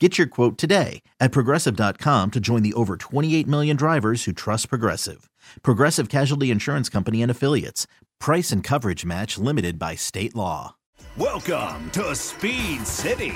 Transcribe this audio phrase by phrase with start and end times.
[0.00, 4.68] Get your quote today at progressive.com to join the over 28 million drivers who trust
[4.68, 5.30] Progressive.
[5.62, 7.86] Progressive Casualty Insurance Company and Affiliates.
[8.18, 10.74] Price and coverage match limited by state law.
[11.16, 13.34] Welcome to Speed City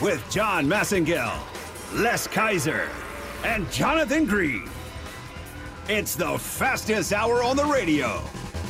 [0.00, 1.38] with John Massengill,
[1.94, 2.88] Les Kaiser,
[3.44, 4.68] and Jonathan Green.
[5.88, 8.20] It's the fastest hour on the radio.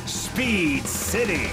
[0.05, 1.49] Speed City.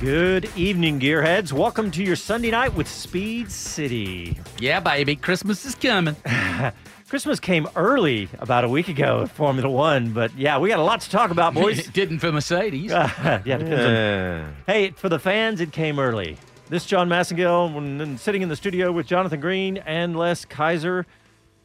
[0.00, 1.52] Good evening, gearheads.
[1.52, 4.38] Welcome to your Sunday night with Speed City.
[4.58, 6.16] Yeah, baby, Christmas is coming.
[7.08, 10.82] Christmas came early about a week ago at Formula One, but yeah, we got a
[10.82, 11.78] lot to talk about, boys.
[11.86, 12.90] it didn't for Mercedes.
[12.90, 16.36] yeah, depends on- Hey, for the fans, it came early.
[16.68, 21.06] This is John Massengill, sitting in the studio with Jonathan Green and Les Kaiser.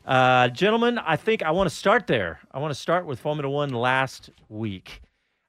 [0.05, 2.39] Uh, gentlemen, I think I want to start there.
[2.51, 5.01] I want to start with Formula One last week.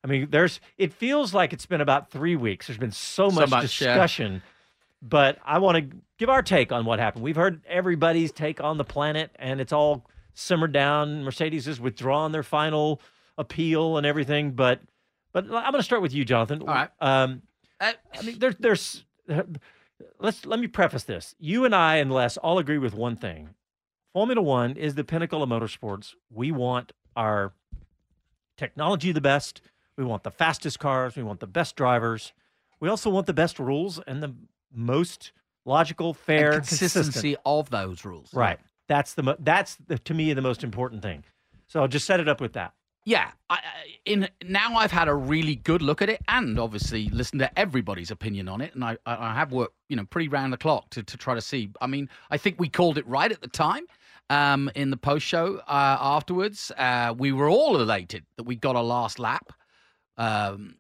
[0.03, 0.61] I mean, there's.
[0.79, 2.67] It feels like it's been about three weeks.
[2.67, 3.89] There's been so So much, much, yeah.
[3.95, 4.43] discussion,
[5.03, 7.23] but I want to give our take on what happened.
[7.25, 11.23] We've heard everybody's take on the planet, and it's all simmered down.
[11.25, 13.01] Mercedes has withdrawn their final
[13.37, 14.81] appeal and everything, but
[15.33, 16.63] but I'm going to start with you, Jonathan.
[16.63, 16.91] All right.
[17.01, 17.43] Um,
[17.81, 19.05] Uh, I mean, there, there's.
[20.19, 21.35] Let's let me preface this.
[21.39, 23.51] You and I and Les all agree with one thing:
[24.15, 26.15] Formula One is the pinnacle of motorsports.
[26.31, 27.53] We want our
[28.57, 29.61] technology the best.
[30.01, 31.15] We want the fastest cars.
[31.15, 32.33] We want the best drivers.
[32.81, 34.35] We also want the best rules and the
[34.73, 35.33] most
[35.67, 38.33] logical, fair, and consistency of those rules.
[38.33, 38.59] Right.
[38.89, 41.23] That's the mo- that's the, to me the most important thing.
[41.69, 42.73] So I'll just set it up with that.
[43.05, 43.31] Yeah.
[43.51, 43.59] I,
[44.07, 48.11] in now, I've had a really good look at it, and obviously listened to everybody's
[48.11, 50.89] opinion on it, and I, I I have worked, you know, pretty round the clock
[50.91, 51.69] to to try to see.
[51.83, 53.85] I mean, I think we called it right at the time.
[54.31, 58.77] Um, in the post show uh, afterwards, uh, we were all elated that we got
[58.77, 59.53] a last lap.
[60.17, 60.77] Um,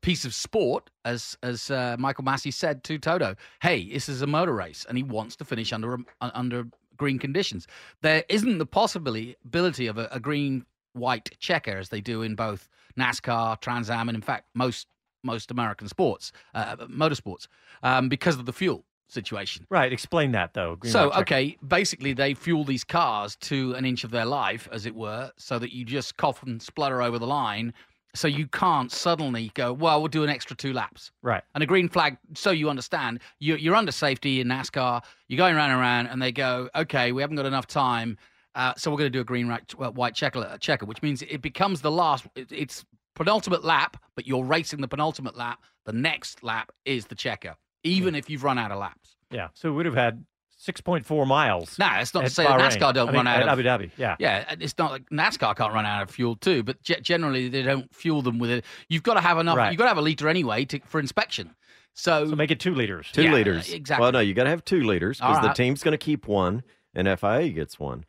[0.00, 3.34] piece of sport, as as uh, Michael Masi said to Toto.
[3.60, 6.66] Hey, this is a motor race, and he wants to finish under under
[6.96, 7.66] green conditions.
[8.02, 12.68] There isn't the possibility of a, a green white checker as they do in both
[12.98, 14.86] NASCAR, Trans Am, and in fact most
[15.24, 17.46] most American sports, uh, motorsports,
[17.82, 19.66] um, because of the fuel situation.
[19.70, 19.92] Right.
[19.92, 20.76] Explain that though.
[20.76, 24.86] Green So, okay, basically they fuel these cars to an inch of their life, as
[24.86, 27.72] it were, so that you just cough and splutter over the line.
[28.14, 31.10] So you can't suddenly go, well, we'll do an extra two laps.
[31.22, 31.42] Right.
[31.54, 35.54] And a green flag, so you understand, you're, you're under safety in NASCAR, you're going
[35.54, 38.18] around and around, and they go, okay, we haven't got enough time,
[38.54, 41.22] uh, so we're going to do a green right, uh, white checker, checker, which means
[41.22, 42.84] it becomes the last, it, it's
[43.14, 45.60] penultimate lap, but you're racing the penultimate lap.
[45.86, 49.16] The next lap is the checker, even if you've run out of laps.
[49.30, 49.48] Yeah.
[49.54, 50.24] So we would have had
[50.66, 51.78] 6.4 miles.
[51.78, 53.58] No, it's not to at say that NASCAR don't I mean, run out at of
[53.58, 53.90] Abu Dhabi.
[53.96, 54.16] Yeah.
[54.18, 57.62] Yeah, it's not like NASCAR can't run out of fuel too, but ge- generally they
[57.62, 58.64] don't fuel them with it.
[58.88, 59.56] You've got to have enough.
[59.56, 59.70] Right.
[59.72, 61.54] You've got to have a liter anyway to, for inspection.
[61.94, 63.08] So, So make it two liters.
[63.12, 63.72] Two Yeah, liters.
[63.72, 64.02] exactly.
[64.02, 66.26] Well, no, you got to have two liters All because the team's going to keep
[66.28, 66.62] one,
[66.94, 68.04] and FIA gets one.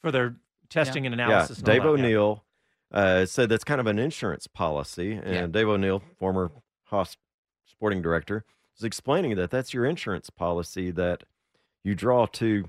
[0.00, 0.36] for their
[0.70, 1.58] testing and Yeah, analysis.
[1.58, 1.92] and Dave that, yeah.
[1.94, 2.44] O'Neill
[2.90, 5.46] uh, said that's kind of an insurance policy, and Yeah.
[5.46, 6.50] Dave O'Neill, former
[6.84, 7.16] Haas
[7.66, 8.44] sporting director,
[8.76, 11.22] was explaining that that's your insurance policy that
[11.84, 12.64] you draw two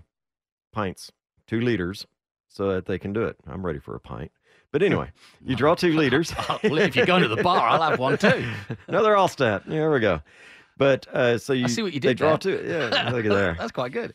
[0.71, 1.11] pints,
[1.47, 2.05] two liters,
[2.47, 3.37] so that they can do it.
[3.47, 4.31] I'm ready for a pint.
[4.71, 5.11] But anyway,
[5.43, 6.33] you draw two liters.
[6.63, 8.45] well, if you go to the bar, I'll have one too.
[8.87, 9.63] Another all stat.
[9.67, 10.21] There we go.
[10.77, 12.57] But uh, so you, see what you They draw there.
[12.57, 12.67] two.
[12.67, 13.55] Yeah, look at there.
[13.59, 14.13] That's quite good.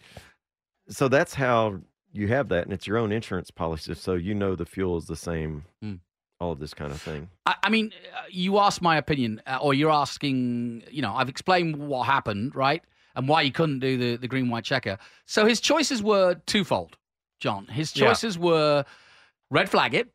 [0.88, 1.78] So that's how
[2.12, 5.04] you have that, and it's your own insurance policy, so you know the fuel is
[5.06, 5.64] the same.
[5.82, 5.94] Hmm.
[6.40, 7.28] All of this kind of thing.
[7.46, 10.84] I, I mean, uh, you asked my opinion, uh, or you're asking.
[10.90, 12.82] You know, I've explained what happened, right,
[13.18, 14.96] and why he couldn't do the the green white checker.
[15.26, 16.96] So his choices were twofold,
[17.40, 17.66] John.
[17.66, 18.06] His Yeah.
[18.06, 18.86] choices were
[19.50, 20.14] red flag it,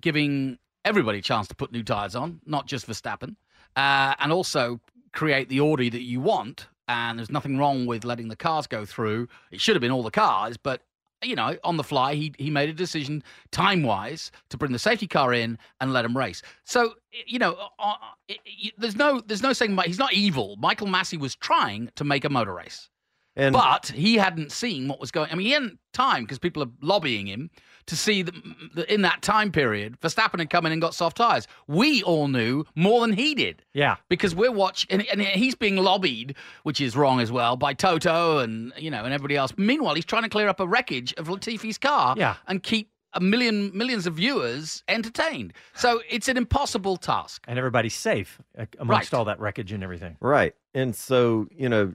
[0.00, 3.36] giving everybody a chance to put new tires on, not just Verstappen,
[3.74, 4.80] uh, and also
[5.12, 8.84] create the order that you want and there's nothing wrong with letting the cars go
[8.84, 9.26] through.
[9.50, 10.82] It should have been all the cars, but
[11.22, 14.78] you know, on the fly, he he made a decision time wise to bring the
[14.78, 16.42] safety car in and let him race.
[16.64, 16.94] So
[17.26, 17.94] you know, uh,
[18.28, 18.34] uh,
[18.78, 20.56] there's no there's no saying he's not evil.
[20.58, 22.90] Michael Masi was trying to make a motor race.
[23.36, 25.30] And but he hadn't seen what was going.
[25.30, 27.50] I mean, he hadn't time because people are lobbying him
[27.86, 28.34] to see that,
[28.74, 31.46] that in that time period, Verstappen had come in and got soft tires.
[31.68, 33.62] We all knew more than he did.
[33.74, 36.34] Yeah, because we're watching, and, and he's being lobbied,
[36.64, 39.52] which is wrong as well, by Toto and you know and everybody else.
[39.56, 42.14] Meanwhile, he's trying to clear up a wreckage of Latifi's car.
[42.16, 42.36] Yeah.
[42.48, 45.52] and keep a million millions of viewers entertained.
[45.74, 47.44] So it's an impossible task.
[47.48, 49.18] and everybody's safe uh, amongst Right.
[49.18, 50.16] all that wreckage and everything.
[50.20, 50.54] Right.
[50.74, 51.94] And so, you know,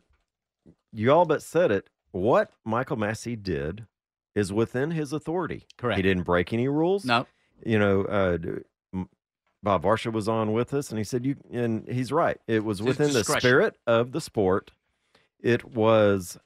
[0.94, 1.90] you all but said it.
[2.12, 3.86] What Michael Masi did
[4.36, 5.66] is within his authority.
[5.78, 5.98] Correct.
[5.98, 7.06] He didn't break any rules.
[7.06, 7.26] No,
[7.66, 8.38] You know, uh,
[9.64, 12.40] Bob Varsha was on with us and he said, you, and he's right.
[12.48, 14.72] It was within the spirit of the sport.
[15.40, 16.38] It was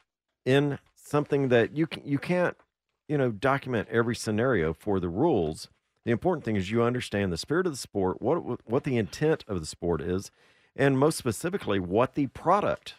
[0.46, 2.58] in something that you, can, you can't,
[3.08, 5.70] you know, document every scenario for the rules.
[6.04, 9.44] The important thing is you understand the spirit of the sport, what what the intent
[9.48, 10.30] of the sport is,
[10.76, 12.96] and most specifically what the product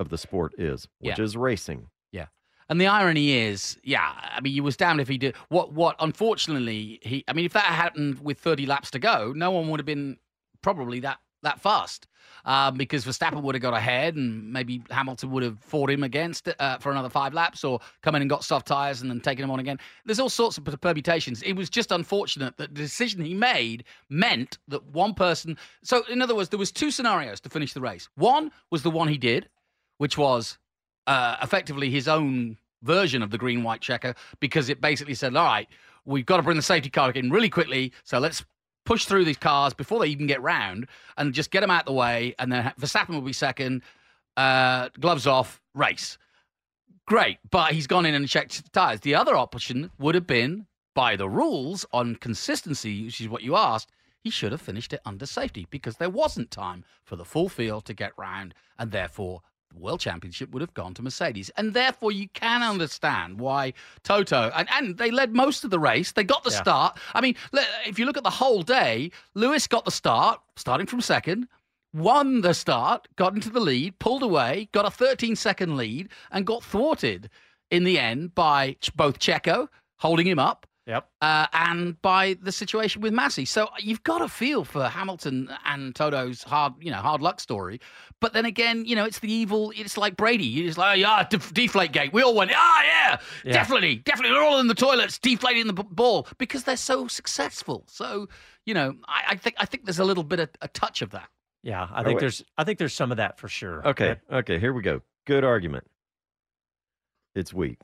[0.00, 1.24] of the sport is, which Yeah.
[1.24, 1.88] is racing.
[2.10, 2.26] Yeah.
[2.68, 5.36] And the irony is, yeah, I mean, you was damned if he did.
[5.48, 5.72] What?
[5.72, 5.94] What?
[6.00, 7.24] Unfortunately, he.
[7.28, 10.16] I mean, if that happened with 30 laps to go, no one would have been
[10.62, 12.06] probably that that fast,
[12.44, 16.48] um, because Verstappen would have got ahead, and maybe Hamilton would have fought him against
[16.58, 19.42] uh, for another five laps, or come in and got soft tires and then taken
[19.44, 19.78] him on again.
[20.04, 21.42] There's all sorts of permutations.
[21.42, 25.56] It was just unfortunate that the decision he made meant that one person.
[25.82, 28.08] So, in other words, there was two scenarios to finish the race.
[28.16, 29.48] One was the one he did,
[30.00, 30.56] which was
[31.06, 35.44] uh, effectively his own version of the green white checker because it basically said, all
[35.44, 35.68] right,
[36.06, 37.92] we've got to bring the safety car in really quickly.
[38.04, 38.42] So let's
[38.86, 40.86] push through these cars before they even get round
[41.18, 42.34] and just get them out the way.
[42.38, 43.82] And then Verstappen will be second,
[44.38, 46.16] uh, gloves off, race.
[47.06, 47.36] Great.
[47.50, 49.00] But he's gone in and checked the tires.
[49.00, 53.54] The other option would have been by the rules on consistency, which is what you
[53.54, 53.90] asked.
[54.22, 57.84] He should have finished it under safety because there wasn't time for the full field
[57.84, 61.50] to get round, and therefore the World Championship would have gone to Mercedes.
[61.56, 63.72] And therefore, you can understand why
[64.02, 66.12] Toto, and, and they led most of the race.
[66.12, 66.62] They got the Yeah.
[66.62, 66.98] start.
[67.14, 67.36] I mean,
[67.86, 71.48] if you look at the whole day, Lewis got the start, starting from second,
[71.92, 76.46] won the start, got into the lead, pulled away, got a 13 second lead, and
[76.46, 77.30] got thwarted
[77.70, 79.68] in the end by both Checo
[79.98, 81.08] holding him up Yep.
[81.20, 83.46] uh, and by the situation with Masi.
[83.46, 87.80] So you've got a feel for Hamilton and Toto's hard, you know, hard luck story.
[88.20, 89.72] But then again, you know, it's the evil.
[89.76, 90.44] It's like Brady.
[90.44, 92.12] You're just like, oh, yeah, def- deflate gate.
[92.12, 93.52] We all went, ah, yeah, Yeah.
[93.52, 94.36] definitely, definitely.
[94.36, 97.84] We're all in the toilets, deflating the b- ball because they're so successful.
[97.86, 98.28] So
[98.66, 101.10] you know, I, I think I think there's a little bit of a touch of
[101.10, 101.28] that.
[101.62, 102.20] Yeah, I think wait.
[102.20, 103.86] there's I think there's some of that for sure.
[103.88, 104.16] Okay.
[104.32, 104.58] Okay.
[104.58, 105.02] Here we go.
[105.26, 105.84] Good argument.
[107.34, 107.78] It's weak.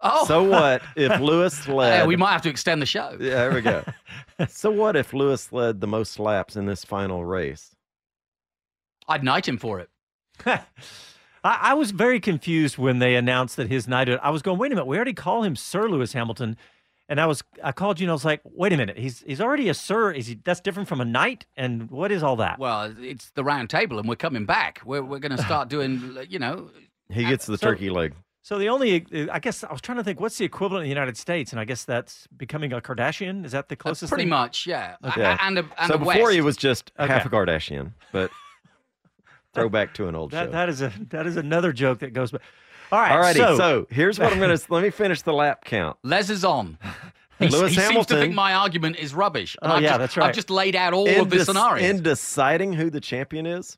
[0.00, 1.98] Oh, So what if Lewis led?
[1.98, 3.10] Yeah, we might have to extend the show.
[3.18, 3.82] Yeah, there we go.
[4.48, 7.74] so what if Lewis led the most laps in this final race?
[9.08, 9.88] I'd knight him for it.
[10.46, 10.60] I,
[11.44, 14.08] I was very confused when they announced that his knight.
[14.08, 16.56] I was going, wait a minute, we already call him Sir Lewis Hamilton,
[17.08, 19.40] and I was I called you and I was like, wait a minute, he's he's
[19.40, 20.10] already a Sir.
[20.12, 20.40] Is he?
[20.44, 21.46] That's different from a knight.
[21.56, 22.58] And what is all that?
[22.58, 24.80] Well, it's the round table, and we're coming back.
[24.84, 26.70] We're we're going to start doing, you know,
[27.10, 28.14] He gets the so- turkey leg.
[28.46, 30.88] So the only, uh, I guess, I was trying to think, what's the equivalent in
[30.88, 31.50] the United States?
[31.50, 33.44] And I guess that's becoming a Kardashian.
[33.44, 34.08] Is that the uh, closest?
[34.10, 34.28] pretty thing?
[34.30, 34.94] much, yeah.
[35.02, 35.22] A- Okay.
[35.22, 38.30] a- And a, and so a before he was just half a Kardashian, but
[39.52, 40.50] throwback to an old That show.
[40.52, 42.30] that is a that is another joke that goes.
[42.30, 42.38] By.
[42.92, 43.34] All right.
[43.34, 45.96] Alrighty, So, so, here's what I'm going to let me finish the lap count.
[46.04, 46.78] Les is on.
[47.38, 49.56] He, Lewis he seems to Hamilton- think my argument is rubbish.
[49.60, 50.28] Oh, I've yeah, just, that's right.
[50.28, 51.84] I've just laid out all in, of the dec- scenarios.
[51.90, 53.76] in deciding who the champion is,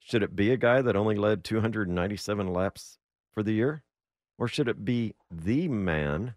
[0.00, 2.98] should it be a guy that only led 297 laps
[3.36, 3.82] for the year,
[4.38, 6.34] or should it be the man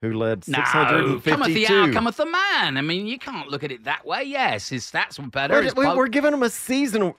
[0.00, 1.30] who led no, 652?
[1.30, 2.76] cometh the hour, cometh the man.
[2.76, 4.22] I mean, you can't look at it that way.
[4.22, 5.54] Yes, his stats were better.
[5.54, 7.14] We're, his we- po- we're giving him a season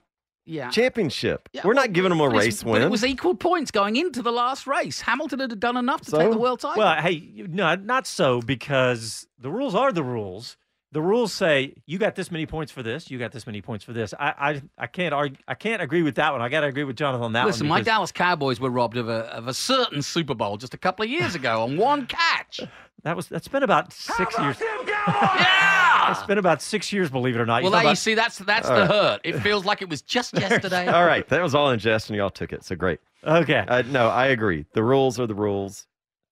[0.46, 0.70] yeah.
[0.70, 1.50] championship.
[1.52, 2.82] Yeah, we're well, not giving him a but it's- race But win.
[2.84, 5.02] it was equal points going into the last race.
[5.02, 6.82] Hamilton had done enough to take the world title.
[6.82, 10.56] Well, hey, no, not so because the rules are the rules.
[10.94, 13.84] The rules say you got this many points for this, you got this many points
[13.84, 14.14] for this.
[14.18, 16.42] I I, I can't argue, I can't agree with that one.
[16.42, 17.70] I got to agree with Jonathan on that Listen, one.
[17.70, 20.78] my because- Dallas Cowboys were robbed of a of a certain Super Bowl just a
[20.78, 22.62] couple of years ago on one catch.
[23.04, 24.58] that was that's been about six years.
[24.88, 26.12] yeah.
[26.12, 27.64] It's been about six years, believe it or not.
[27.64, 28.90] Well, talk there you see, that's that's All the right.
[28.90, 29.22] hurt.
[29.26, 30.88] It feels like it was just yesterday.
[30.88, 32.64] All right, that was all in jest, and y'all took it.
[32.64, 33.00] So great.
[33.26, 33.66] okay.
[33.68, 34.66] Uh, no, I agree.
[34.74, 35.86] The rules are the rules.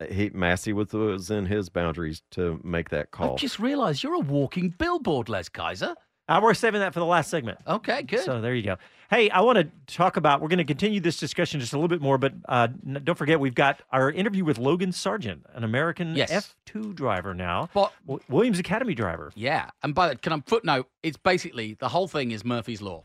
[0.10, 3.34] He Masi was, was in his boundaries to make that call.
[3.34, 5.96] I've just realised you're a walking billboard, Les Kaiser.
[6.28, 7.60] Uh, we're saving that for the last segment.
[7.68, 8.22] Okay, good.
[8.22, 8.78] So there you go.
[9.12, 10.42] Hey, I want to talk about.
[10.42, 13.16] We're going to continue this discussion just a little bit more, but uh, n- don't
[13.18, 16.56] forget we've got our interview with Logan Sargent, an American Yes.
[16.68, 19.32] F2 driver now, But- W- Williams Academy driver.
[19.36, 20.88] yeah, and by the can I footnote?
[21.04, 23.04] It's basically the whole thing is Murphy's law.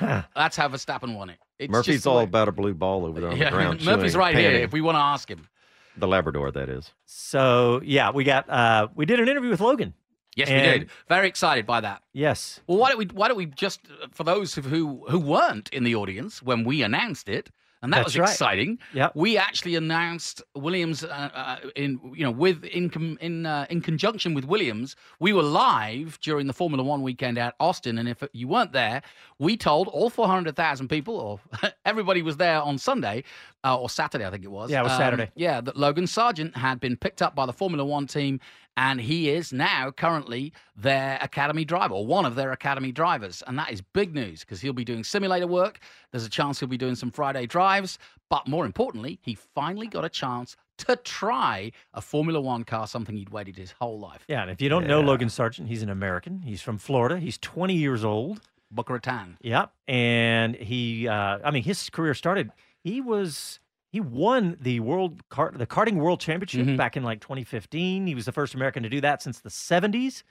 [0.00, 1.38] That's how Verstappen won it.
[1.58, 3.56] It's Murphy's just the all way- about a blue ball over there on Yeah, the
[3.56, 3.80] ground.
[3.84, 4.52] Murphy's chewing, right here.
[4.52, 5.48] If we want to ask him.
[5.96, 6.92] The Labrador, that is.
[7.04, 9.94] So yeah, we got uh, we did an interview with Logan.
[10.34, 10.90] Yes, And- we did.
[11.08, 12.02] Very excited by that.
[12.14, 12.60] Yes.
[12.66, 13.06] Well, why don't we?
[13.12, 16.64] Why don't we just uh, for those who who, who weren't in the audience when
[16.64, 17.50] we announced it,
[17.82, 18.30] and that That's was right.
[18.30, 18.78] exciting.
[18.94, 23.66] Yeah, We actually announced Williams uh, uh, in you know with in com- in uh,
[23.68, 24.96] in conjunction with Williams.
[25.20, 29.02] We were live during the Formula One weekend at Austin, and if you weren't there,
[29.42, 31.40] we told all four hundred thousand people, or
[31.84, 33.24] everybody was there on Sunday
[33.64, 34.70] uh, or Saturday, I think it was.
[34.70, 35.30] Yeah, it was um, Saturday.
[35.34, 38.38] Yeah, that Logan Sargent had been picked up by the Formula One team,
[38.76, 43.42] and he is now currently their academy driver, or one of their academy drivers.
[43.46, 45.80] And that is big news because he'll be doing simulator work.
[46.12, 47.98] There's a chance he'll be doing some Friday drives.
[48.30, 53.14] But more importantly, he finally got a chance to try a Formula One car, something
[53.14, 54.24] he'd waited his whole life.
[54.26, 56.42] Yeah, and if you don't know Logan Sargent, he's an American.
[56.42, 57.18] He's from Florida.
[57.18, 58.40] He's 20 years old.
[58.72, 59.36] Boca Raton.
[59.42, 59.72] Yep.
[59.88, 62.50] And he, uh, I mean, his career started.
[62.82, 63.60] He was
[63.90, 66.76] he won the world kart, the karting world championship Mhm.
[66.78, 68.06] back in like 2015.
[68.06, 70.22] He was the first American to do that since the 70s,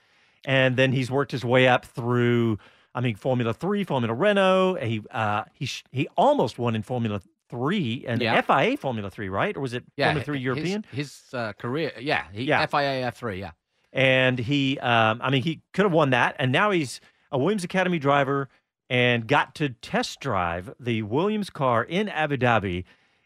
[0.46, 2.58] and then he's worked his way up through.
[2.96, 4.78] I mean, Formula Three, Formula Renault.
[4.82, 8.42] He uh, he he almost won in Formula Three and Yeah.
[8.42, 9.56] FIA Formula Three, right?
[9.56, 10.86] Or was it Yeah, Formula Three his- European?
[10.92, 12.66] His, uh, career, yeah, he, Yeah.
[12.66, 13.52] FIA F3, yeah.
[13.94, 17.64] and he um, i mean he could have won that and now he's a williams
[17.64, 18.50] academy driver
[18.90, 22.84] and got to test drive the williams car in abu dhabi.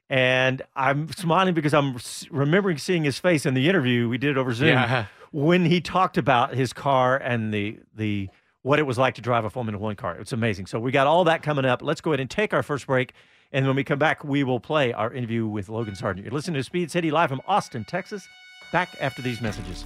[0.09, 1.97] And i'm smiling because i'm
[2.29, 5.05] remembering seeing his face in the interview we did over zoom Yeah.
[5.31, 8.29] when he talked about his car and the the
[8.61, 10.15] what it was like to drive a formula one car.
[10.19, 10.65] It's amazing.
[10.65, 11.83] So we got all that coming up.
[11.83, 13.13] Let's go ahead and take our first break.
[13.51, 16.25] And when we come back we will play our interview with logan sargent.
[16.25, 18.27] You're listening to speed city live from austin texas.
[18.71, 19.85] Back after these messages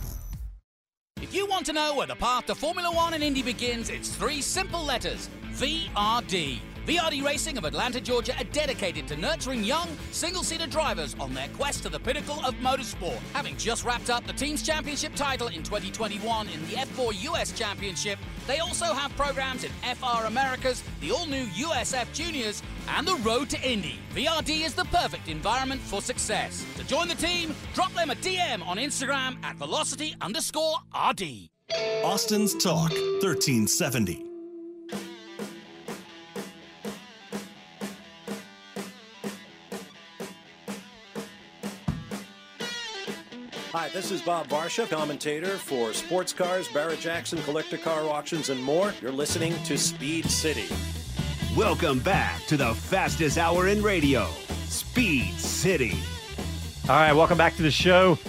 [1.21, 4.09] If you want to know where the path to Formula One and Indy begins, it's
[4.09, 6.70] three simple letters VRD.
[6.87, 11.47] VRD Racing of Atlanta, Georgia are dedicated to nurturing young, single seater drivers on their
[11.49, 13.19] quest to the pinnacle of motorsport.
[13.33, 18.17] Having just wrapped up the team's championship title in 2021 in the F4 US Championship,
[18.47, 23.47] they also have programs in FR Americas, the all new USF Juniors, and the road
[23.51, 23.99] to Indy.
[24.15, 26.65] VRD is the perfect environment for success.
[26.77, 31.47] To join the team, drop them a DM on Instagram at velocity underscore RD.
[32.03, 34.30] Austin's Talk 1370.
[43.81, 48.61] Hi, this is Bob Varsha, commentator for Sports Cars, Barrett Jackson, Collector Car Auctions, and
[48.63, 48.93] more.
[49.01, 50.67] You're listening to Speed City.
[51.57, 54.29] Welcome back to the fastest hour in radio,
[54.65, 55.97] Speed City.
[56.87, 58.19] All right, welcome back to the show.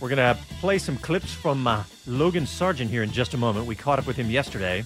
[0.00, 3.66] We're going to play some clips from uh, Logan Sargent here in just a moment.
[3.66, 4.84] We caught up with him yesterday.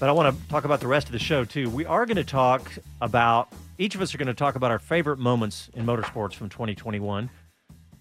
[0.00, 1.70] but I want to talk about the rest of the show too.
[1.70, 2.68] We are going to talk
[3.00, 6.48] about each of us are going to talk about our favorite moments in motorsports from
[6.48, 7.30] 2021.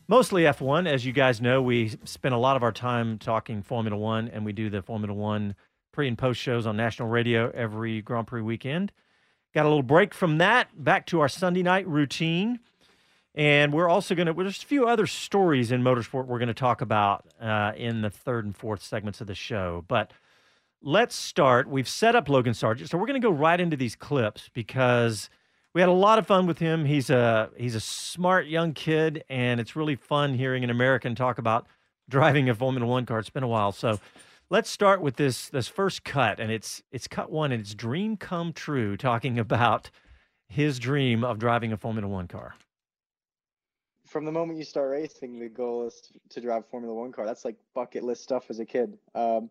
[0.08, 3.98] Mostly F1, as you guys know, we spend a lot of our time talking Formula
[3.98, 5.56] One, and we do the Formula One
[5.92, 8.92] pre and post shows on national radio every Grand Prix weekend.
[9.56, 12.60] Got a little break from that, back to our Sunday night routine.
[13.34, 16.54] And we're also going to, there's a few other stories in motorsport we're going to
[16.54, 19.84] talk about uh, in the third and fourth segments of the show.
[19.88, 20.12] But
[20.84, 21.68] let's start.
[21.68, 22.92] We've set up Logan Sargent.
[22.92, 25.32] So we're going to go right into these clips because
[25.76, 26.86] we had a lot of fun with him.
[26.86, 31.38] He's a, he's a smart young kid, and it's really fun hearing an American talk
[31.38, 31.68] about
[32.08, 33.20] driving a Formula One car.
[33.20, 33.74] It's been a while.
[33.74, 34.00] So
[34.50, 36.40] let's start with this, this first cut.
[36.40, 39.92] And it's, it's cut one, and it's Dream Come True, talking about
[40.48, 42.56] his dream of driving a Formula One car
[44.08, 47.26] from the moment you start racing, the goal is to, drive Formula One car.
[47.26, 48.98] That's like bucket list stuff as a kid.
[49.14, 49.50] Um,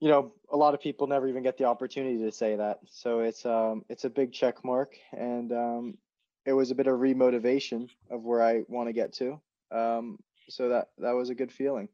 [0.00, 2.80] you know, a lot of people never even get the opportunity to say that.
[2.90, 5.98] So it's um, it's a big check mark, and um,
[6.44, 9.40] it was a bit of remotivation of where I want to get to.
[9.70, 11.88] Um, so that that was a good feeling.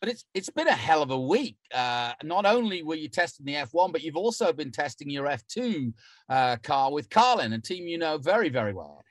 [0.00, 1.56] But it's it's been a hell of a week.
[1.72, 5.92] Uh, not only were you testing the F1, but you've also been testing your F2
[6.28, 9.04] uh, car with Carlin, a team you know very very well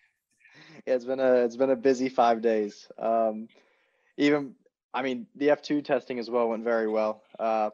[0.86, 2.88] yeah, it's been a it's been a busy five days.
[2.98, 3.48] Um,
[4.18, 4.54] even
[4.94, 7.24] I mean the F two testing as well went very well.
[7.39, 7.70] Uh,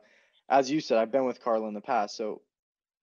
[0.49, 2.41] as you said, I've been with Carlin the past, so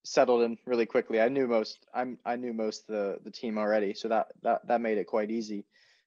[0.04, 1.20] settled in really quickly.
[1.20, 4.80] I knew most I'm I knew most the the team already, so that that that
[4.80, 5.64] made it quite easy.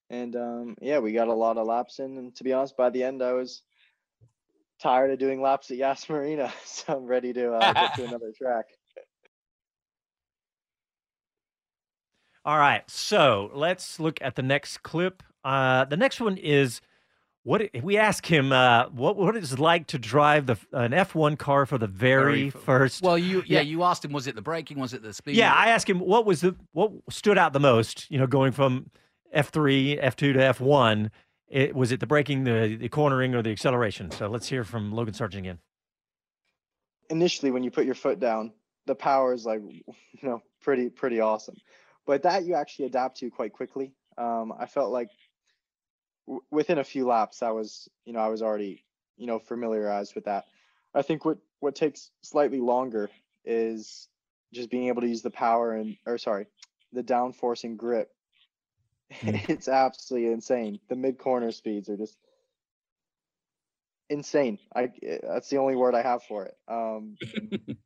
[0.10, 2.90] And um, yeah, we got a lot of laps in, and to be honest, by
[2.90, 3.62] the end I was
[4.82, 8.32] tired of doing laps at Yas Marina, so I'm ready to uh, get to another
[8.38, 8.66] track.
[12.44, 15.22] All right, so let's look at the next clip.
[15.44, 16.82] Uh, the next one is
[17.44, 21.16] what if we ask him uh, what what it's like to drive the an F
[21.16, 23.02] one car for the very, very first.
[23.02, 25.36] Well, you yeah, yeah, you asked him was it the braking, was it the speed?
[25.36, 28.10] Yeah, I asked him what was the what stood out the most.
[28.12, 28.90] You know, going from
[29.32, 31.12] F three, F two to F one.
[31.48, 34.10] It, was it the braking, the, the cornering, or the acceleration?
[34.12, 35.60] So let's hear from Logan Sargent again.
[37.10, 38.54] Initially, when you put your foot down,
[38.86, 39.84] the power is like you
[40.22, 41.56] know pretty pretty awesome
[42.06, 43.94] but that you actually adapt to quite quickly.
[44.18, 45.10] Um, I felt like
[46.28, 48.84] w- within a few laps, I was, you know, I was already,
[49.18, 50.46] you know, familiarized with that.
[50.94, 53.10] I think what what takes slightly longer
[53.46, 54.08] is
[54.54, 56.48] just being able to use the power and, or sorry,
[56.92, 58.12] the downforce and grip.
[59.22, 59.46] Mm.
[59.50, 60.80] it's absolutely insane.
[60.90, 62.18] The mid corner speeds are just
[64.10, 64.60] insane.
[64.76, 64.92] I
[65.24, 66.58] that's the only word I have for it.
[66.68, 67.16] Um,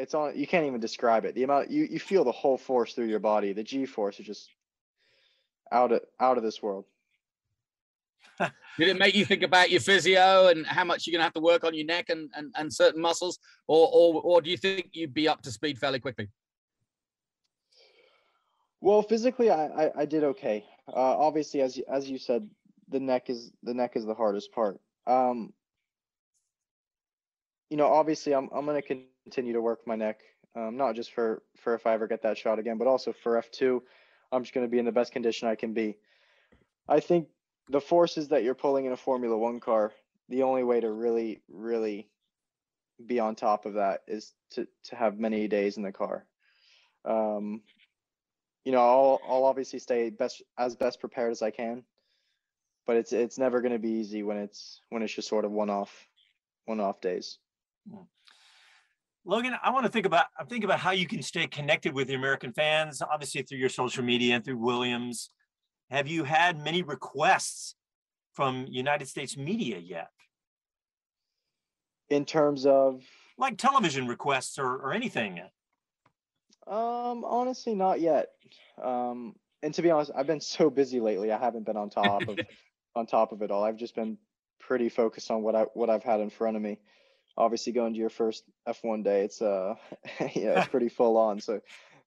[0.00, 2.94] it's on you can't even describe it the amount you, you feel the whole force
[2.94, 4.48] through your body the g force is just
[5.70, 6.86] out of out of this world
[8.78, 11.32] did it make you think about your physio and how much you're going to have
[11.32, 14.56] to work on your neck and, and, and certain muscles or, or or do you
[14.56, 16.28] think you'd be up to speed fairly quickly
[18.80, 22.48] well physically i i, I did okay uh, obviously as as you said
[22.88, 25.52] the neck is the neck is the hardest part um
[27.68, 30.20] you know obviously i'm, I'm going to continue to work my neck,
[30.56, 33.40] um, not just for for if I ever get that shot again, but also for
[33.40, 33.80] F2.
[34.32, 35.96] I'm just going to be in the best condition I can be.
[36.88, 37.28] I think
[37.68, 39.92] the forces that you're pulling in a Formula One car,
[40.28, 42.08] the only way to really, really
[43.06, 46.26] be on top of that is to to have many days in the car.
[47.04, 47.62] Um,
[48.64, 51.84] you know, I'll I'll obviously stay best as best prepared as I can,
[52.86, 55.52] but it's it's never going to be easy when it's when it's just sort of
[55.52, 56.08] one off
[56.66, 57.38] one off days.
[57.90, 58.02] Hmm.
[59.24, 62.08] Logan, I want to think about I'm thinking about how you can stay connected with
[62.08, 65.30] the American fans, obviously through your social media and through Williams.
[65.90, 67.74] Have you had many requests
[68.34, 70.10] from United States media yet?
[72.08, 73.02] In terms of
[73.38, 75.40] like television requests or, or anything?
[76.66, 78.28] Um, honestly, not yet.
[78.82, 81.32] Um, and to be honest, I've been so busy lately.
[81.32, 82.38] I haven't been on top of
[82.94, 83.62] on top of it all.
[83.62, 84.18] I've just been
[84.58, 86.78] pretty focused on what I what I've had in front of me
[87.36, 89.74] obviously going to your first F1 day, it's uh,
[90.20, 91.40] yeah, it's pretty full on.
[91.40, 91.60] So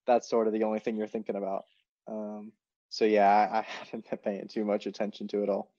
[0.06, 1.65] that's sort of the only thing you're thinking about.
[2.08, 2.52] Um,
[2.94, 5.72] so yeah, I, I haven't been paying too much attention to it all.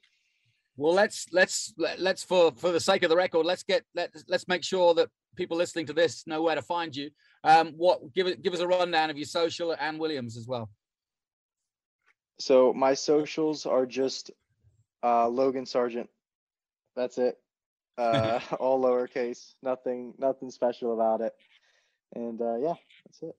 [0.77, 4.49] Well, let's let's let's for for the sake of the record, let's get let let's
[4.49, 7.11] make sure that people listening to this know where to find you.
[7.45, 10.69] Um, what give it give us a rundown of your social and Williams as well.
[12.41, 14.33] So my socials are just
[15.05, 16.11] uh, Logan Sargent.
[16.97, 17.39] That's it
[17.99, 21.33] uh, all lowercase, nothing, nothing special about it.
[22.15, 22.75] And uh, yeah,
[23.07, 23.37] that's it.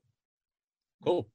[1.04, 1.28] Cool.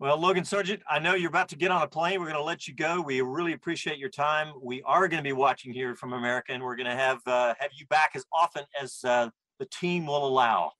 [0.00, 2.20] Well, Logan Sargent, I know you're about to get on a plane.
[2.20, 3.02] We're going to let you go.
[3.02, 4.54] We really appreciate your time.
[4.62, 7.52] We are going to be watching here from America, and we're going to have uh,
[7.58, 10.72] have you back as often as uh, the team will allow.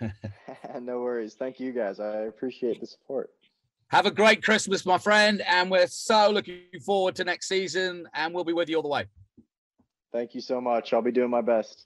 [0.80, 1.34] no worries.
[1.34, 2.00] Thank you guys.
[2.00, 3.28] I appreciate the support.
[3.88, 8.32] Have a great Christmas, my friend, and we're so looking forward to next season, and
[8.32, 9.04] we'll be with you all the way.
[10.12, 10.94] Thank you so much.
[10.94, 11.84] I'll be doing my best.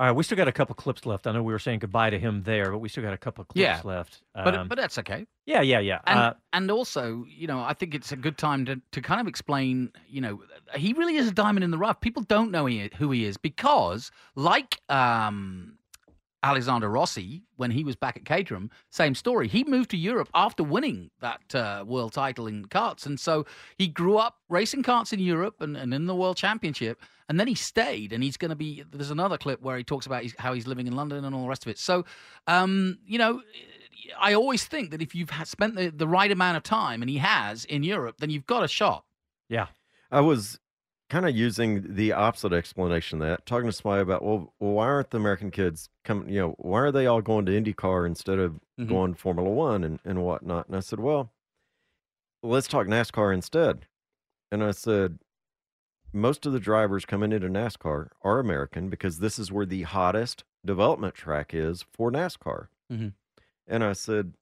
[0.00, 1.26] All right, we still got a couple clips left.
[1.26, 3.44] I know we were saying goodbye to him there, but we still got a couple
[3.44, 3.82] clips Yeah.
[3.84, 4.22] left.
[4.32, 5.26] But Um, but that's okay.
[5.44, 6.00] yeah, yeah, yeah.
[6.06, 9.20] And Uh, and also, you know, I think it's a good time to to kind
[9.20, 9.92] of explain.
[10.08, 10.42] You know,
[10.74, 12.00] he really is a diamond in the rough.
[12.00, 15.76] People don't know he, who he is because, like um,
[16.42, 19.46] Alexander Rossi, when he was back at Caterham, same story.
[19.46, 23.44] He moved to Europe after winning that uh, world title in karts, and so
[23.76, 27.00] he grew up racing karts in Europe and, and in the world championship.
[27.28, 28.82] And then he stayed, and he's going to be.
[28.90, 31.42] There's another clip where he talks about his, how he's living in London and all
[31.42, 31.78] the rest of it.
[31.78, 32.04] So,
[32.48, 33.42] um, you know,
[34.18, 37.18] I always think that if you've spent the, the right amount of time, and he
[37.18, 39.04] has in Europe, then you've got a shot.
[39.48, 39.66] Yeah.
[40.10, 40.58] I was
[41.10, 45.18] kind of using the opposite explanation that, talking to somebody about, well, why aren't the
[45.18, 48.88] American kids coming, you know, why are they all going to IndyCar instead of Mhm.
[48.88, 50.68] going Formula One and, and whatnot?
[50.68, 51.32] And I said, well,
[52.42, 53.86] let's talk NASCAR instead.
[54.52, 55.18] And I said,
[56.12, 60.44] most of the drivers coming into NASCAR are American because this is where the hottest
[60.64, 62.68] development track is for NASCAR.
[62.90, 63.12] Mhm.
[63.66, 64.34] And I said,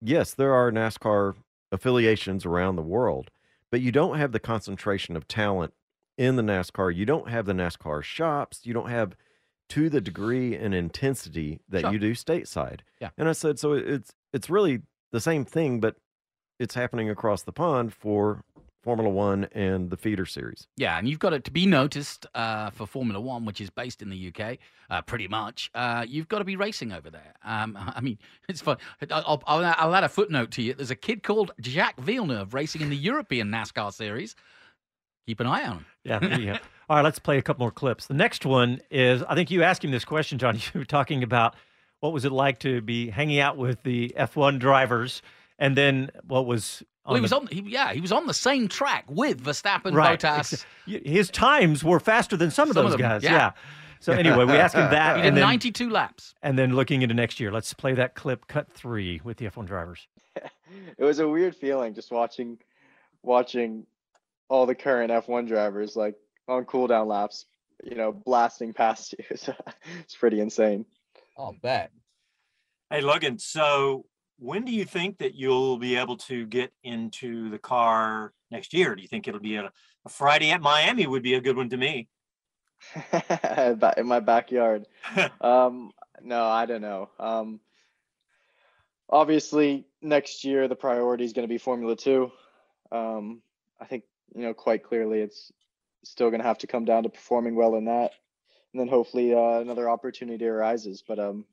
[0.00, 1.36] yes, there are NASCAR
[1.72, 3.30] affiliations around the world,
[3.70, 5.74] but you don't have the concentration of talent
[6.20, 6.94] in the NASCAR.
[6.94, 8.60] You don't have the NASCAR shops.
[8.64, 9.16] You don't have
[9.70, 11.92] to the degree and intensity that Sure.
[11.92, 12.80] you do stateside.
[13.00, 13.08] Yeah.
[13.16, 15.96] And I said, so it's it's really the same thing, but
[16.58, 18.44] it's happening across the pond for
[18.82, 20.68] Formula One and the feeder series.
[20.76, 24.02] Yeah, and you've got it to be noticed uh, for Formula One, which is based
[24.02, 24.58] in the UK,
[24.90, 25.70] uh, pretty much.
[25.74, 27.32] Uh, you've got to be racing over there.
[27.44, 28.76] Um, I mean, it's fun.
[29.10, 30.74] I'll, I'll, I'll add a footnote to you.
[30.74, 34.36] There's a kid called Jacques Villeneuve racing in the European NASCAR series.
[35.30, 35.86] Keep an eye on him.
[36.02, 36.58] Yeah, there you go.
[36.88, 38.08] All right, let's play a couple more clips.
[38.08, 40.56] The next one is I think you asked him this question, John.
[40.74, 41.54] You were talking about
[42.00, 45.22] what was it like to be hanging out with the F1 drivers,
[45.56, 47.46] and then what was Well, he was the- on.
[47.46, 50.18] He, yeah, he was on the same track with Verstappen, right.
[50.18, 50.64] Bottas.
[50.86, 53.22] His times were faster than some of Some of those them, guys.
[53.22, 53.30] yeah.
[53.32, 53.50] Yeah.
[54.00, 56.34] So anyway, we asked him that, He did and then 92 laps.
[56.42, 57.52] and then looking into next year.
[57.52, 60.08] Let's play that clip, cut three, with the F1 drivers.
[60.98, 62.58] It was a weird feeling just watching
[63.22, 63.86] watching
[64.50, 66.16] all the current F1 drivers like
[66.48, 67.46] on cooldown laps,
[67.84, 69.24] you know, blasting past you.
[69.30, 69.48] It's,
[70.00, 70.84] it's pretty insane.
[71.38, 71.92] I'll bet.
[72.90, 73.38] Hey, Logan.
[73.38, 74.04] So,
[74.38, 78.96] when do you think that you'll be able to get into the car next year?
[78.96, 79.70] Do you think it'll be a,
[80.04, 81.06] a Friday at Miami?
[81.06, 82.08] Would be a good one to me.
[83.96, 84.86] In my backyard.
[85.40, 87.10] um, no, I don't know.
[87.18, 87.60] Um,
[89.08, 92.32] obviously, next year the priority is going to be Formula Two.
[92.90, 93.42] Um,
[93.80, 95.52] I think you know quite clearly it's
[96.04, 98.12] still going to have to come down to performing well in that,
[98.72, 101.02] and then hopefully uh, another opportunity arises.
[101.06, 101.44] But um,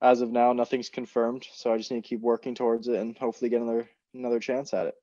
[0.00, 3.16] as of now, nothing's confirmed, so I just need to keep working towards it and
[3.18, 4.94] hopefully get another another chance at it.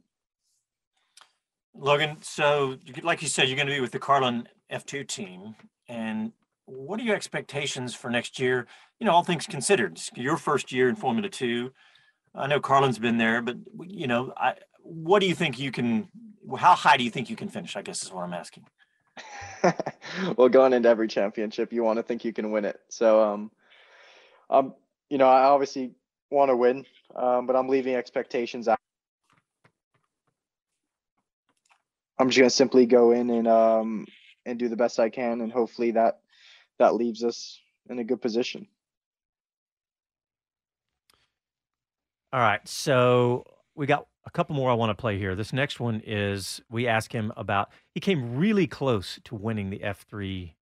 [1.74, 5.56] Logan, so like you said, you're going to be with the Carlin F2 team.
[5.88, 6.32] And
[6.66, 8.66] what are your expectations for next year?
[9.00, 11.72] You know, all things considered, it's your first year in Formula Two.
[12.34, 13.56] I know Carlin's been there, but
[13.86, 16.08] you know, I, what do you think you can?
[16.58, 17.76] How high do you think you can finish?
[17.76, 18.64] I guess is what I'm asking.
[20.36, 22.80] well, going into every championship, you want to think you can win it.
[22.88, 23.50] So, um,
[24.50, 24.74] um,
[25.10, 25.92] you know, I obviously
[26.30, 26.84] want to win,
[27.14, 28.78] um, but I'm leaving expectations out.
[32.18, 34.06] I'm just gonna simply go in and um
[34.46, 36.20] and do the best I can, and hopefully that
[36.78, 38.66] that leaves us in a good position.
[42.32, 42.66] All right.
[42.66, 43.44] So
[43.76, 45.36] we got a couple more I want to play here.
[45.36, 49.78] This next one is we ask him about, he came really close to winning the
[49.78, 50.54] F3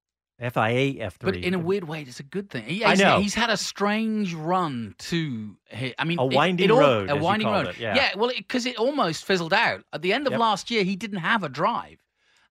[0.50, 1.18] FIA F3.
[1.20, 2.64] But in a weird way, it's a good thing.
[2.64, 3.20] He, I he's- know.
[3.20, 5.56] he's had a strange run to.
[5.98, 7.68] I mean, A winding it all- road, A winding road.
[7.68, 8.10] it, yeah.
[8.16, 10.40] well, because it, almost fizzled out at the end of Yep.
[10.40, 10.82] last year.
[10.84, 11.98] He didn't have a drive,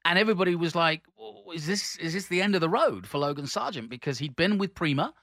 [0.06, 3.18] and everybody was like, "Oh, "Is this is this the end of the road for
[3.18, 5.14] Logan Sargent?" Because he'd been with Prema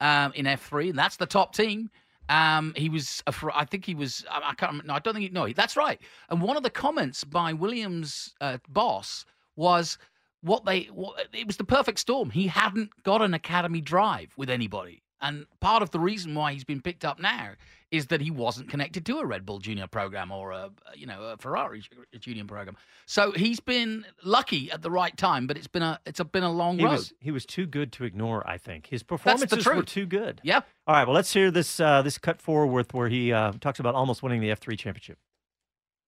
[0.00, 1.90] um, in F three, and that's the top team.
[2.30, 5.14] Um, he was, a I think he was, I I can't remember, no, I don't
[5.14, 5.98] think, he, no, that's right.
[6.28, 9.24] And one of the comments by Williams' uh, boss
[9.56, 9.96] was
[10.42, 12.30] what they, what, it was the perfect storm.
[12.30, 15.02] He hadn't got an academy drive with anybody.
[15.20, 17.52] And part of the reason why he's been picked up now
[17.90, 21.22] is that he wasn't connected to a Red Bull Junior program or a, you know,
[21.22, 21.82] a Ferrari
[22.20, 22.76] Junior program.
[23.06, 26.44] So he's been lucky at the right time, but it's been a, it's a, been
[26.44, 26.92] a long he road.
[26.92, 28.48] was he was too good to ignore.
[28.48, 29.86] I think his performances were truth.
[29.86, 30.40] too good.
[30.44, 30.60] Yeah.
[30.86, 31.06] All right.
[31.06, 34.40] Well, let's hear this uh, this cut forward where he uh, talks about almost winning
[34.40, 35.18] the F3 championship.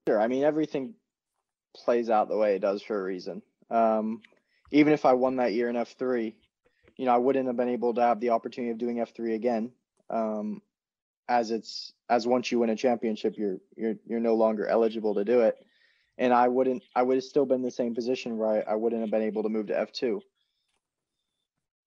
[0.07, 0.21] Sure.
[0.21, 0.95] I mean, everything
[1.75, 3.43] plays out the way it does for a reason.
[3.71, 4.23] Um,
[4.71, 6.35] even if I won that year in F3,
[6.97, 9.73] you know, I wouldn't have been able to have the opportunity of doing F3 again.
[10.09, 10.63] Um,
[11.29, 15.25] as it's as once you win a championship, you're you're you're no longer eligible to
[15.25, 15.57] do it.
[16.19, 18.75] And I wouldn't I would have still been in the same position where I, I
[18.75, 20.21] wouldn't have been able to move to F2.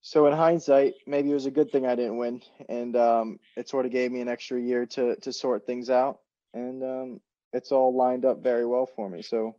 [0.01, 3.69] So in hindsight, maybe it was a good thing I didn't win, and um, it
[3.69, 6.19] sort of gave me an extra year to to sort things out,
[6.53, 7.21] and um,
[7.53, 9.21] it's all lined up very well for me.
[9.21, 9.55] So,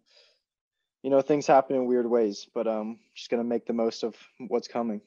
[1.04, 4.16] you know, things happen in weird ways, but um, just gonna make the most of
[4.48, 5.02] what's coming.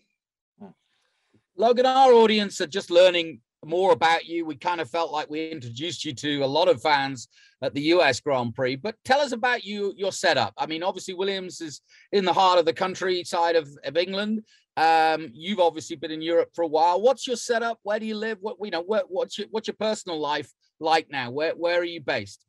[1.59, 4.45] Logan, our audience are just learning more about you.
[4.45, 7.27] We kind of felt like we introduced you to a lot of fans
[7.63, 10.53] at the US Grand Prix, but tell us about you, your setup.
[10.55, 11.81] I mean, obviously Williams is
[12.11, 14.43] in the heart of the countryside of, of England.
[14.77, 17.01] Um, you've obviously been in Europe for a while.
[17.01, 17.79] What's your setup?
[17.81, 18.37] Where do you live?
[18.39, 18.81] What you know?
[18.81, 21.31] What, what's your what's your personal life like now?
[21.31, 22.45] Where where are you based?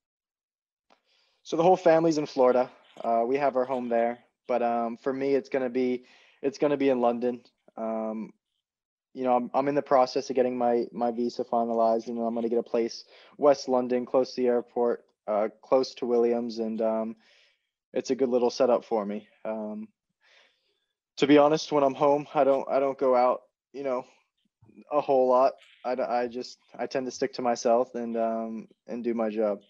[1.44, 2.70] So the whole family's in Florida.
[3.02, 6.04] Uh, we have our home there, but um, for me, it's gonna be
[6.42, 7.40] it's gonna be in London.
[7.76, 8.32] Um,
[9.14, 12.34] you know, I'm I'm in the process of getting my my visa finalized, and I'm
[12.34, 13.04] gonna get a place
[13.36, 17.16] West London, close to the airport, uh, close to Williams, and um,
[17.92, 19.28] it's a good little setup for me.
[19.44, 19.88] Um,
[21.18, 24.04] to be honest, when I'm home, I don't I don't go out, you know,
[24.90, 25.54] a whole lot.
[25.84, 29.60] I, I just I tend to stick to myself and um, and do my job.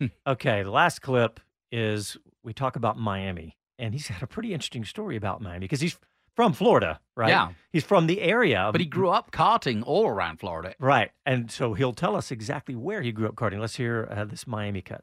[0.28, 1.40] Okay, the last clip
[1.72, 5.80] is we talk about Miami, and he's got a pretty interesting story about Miami because
[5.80, 5.98] he's
[6.34, 7.30] from Florida, right?
[7.30, 7.50] Yeah.
[7.72, 10.74] he's from the area, But he grew up karting all around Florida.
[10.78, 13.58] right, and so he'll tell us exactly where he grew up karting.
[13.58, 15.02] Let's hear uh, this Miami cut.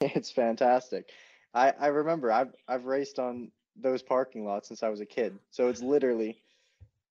[0.00, 1.08] It's fantastic.
[1.54, 5.38] I, I remember I've I've raced on those parking lots since I was a kid.
[5.50, 6.36] So it's literally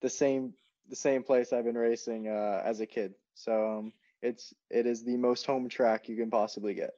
[0.02, 0.54] the same
[0.89, 3.15] the same place I've been racing uh, as a kid.
[3.36, 6.91] So um, it's it is the most home track you can possibly get.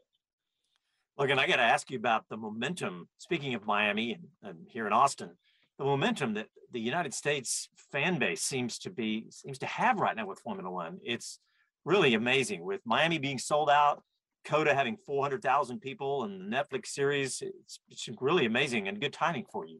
[1.17, 3.07] Logan, I got to ask you about the momentum.
[3.19, 5.31] Speaking of Miami and, and here in Austin,
[5.77, 10.15] the momentum that the United States fan base seems to be seems to have right
[10.15, 10.99] now with Formula One.
[11.03, 11.39] It's
[11.85, 14.03] really amazing with Miami being sold out,
[14.43, 17.41] COTA having 400,000 people, and the Netflix series.
[17.41, 19.79] It's, it's really amazing and good timing for you.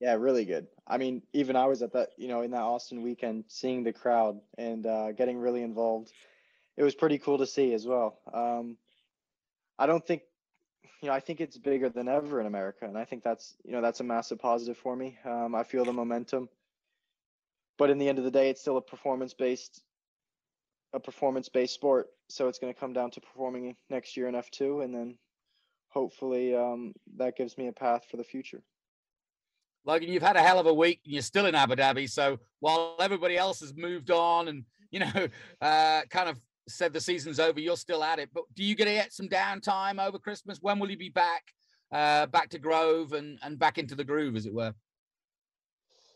[0.00, 0.66] Yeah, really good.
[0.86, 3.92] I mean, even I was at that, you know, in that Austin weekend, seeing the
[3.92, 6.12] crowd and uh, getting really involved.
[6.76, 8.18] It was pretty cool to see as well.
[8.34, 8.76] Um,
[9.78, 10.22] I don't think,
[11.02, 13.72] you know, I think it's bigger than ever in America, and I think that's, you
[13.72, 15.18] know, that's a massive positive for me.
[15.24, 16.48] Um, I feel the momentum,
[17.78, 19.82] but in the end of the day, it's still a performance-based,
[20.94, 22.08] a performance-based sport.
[22.28, 25.18] So it's going to come down to performing next year in F2, and then
[25.88, 28.62] hopefully um, that gives me a path for the future.
[29.86, 31.00] Logan, you've had a hell of a week.
[31.04, 32.10] and You're still in Abu Dhabi.
[32.10, 35.28] So while everybody else has moved on and, you know,
[35.60, 38.30] uh, kind of said the season's over, you're still at it.
[38.32, 40.58] But do you get to get some downtime over Christmas?
[40.60, 41.42] When will you be back,
[41.92, 44.74] uh, back to Grove and, and back into the groove, as it were?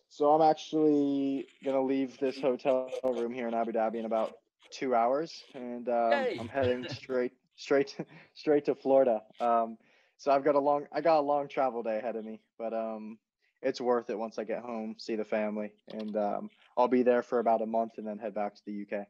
[0.09, 4.33] So I'm actually gonna leave this hotel room here in Abu Dhabi in about
[4.73, 6.37] two hours, and um, Yay.
[6.41, 7.97] I'm heading straight, straight,
[8.35, 9.23] straight to Florida.
[9.41, 9.79] Um,
[10.17, 12.75] so I've got a long, I got a long travel day ahead of me, but
[12.75, 13.19] um,
[13.63, 17.23] it's worth it once I get home, see the family, and um, I'll be there
[17.23, 19.07] for about a month and then head back to the UK.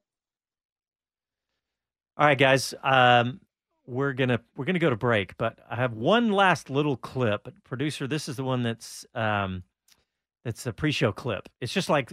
[2.21, 2.75] All right, guys.
[2.85, 3.41] Um,
[3.87, 7.49] we're gonna we're gonna go to break, but I have one last little clip.
[7.65, 9.63] Producer, this is the one that's um,
[10.45, 11.49] that's a pre-show clip.
[11.63, 12.13] It's just like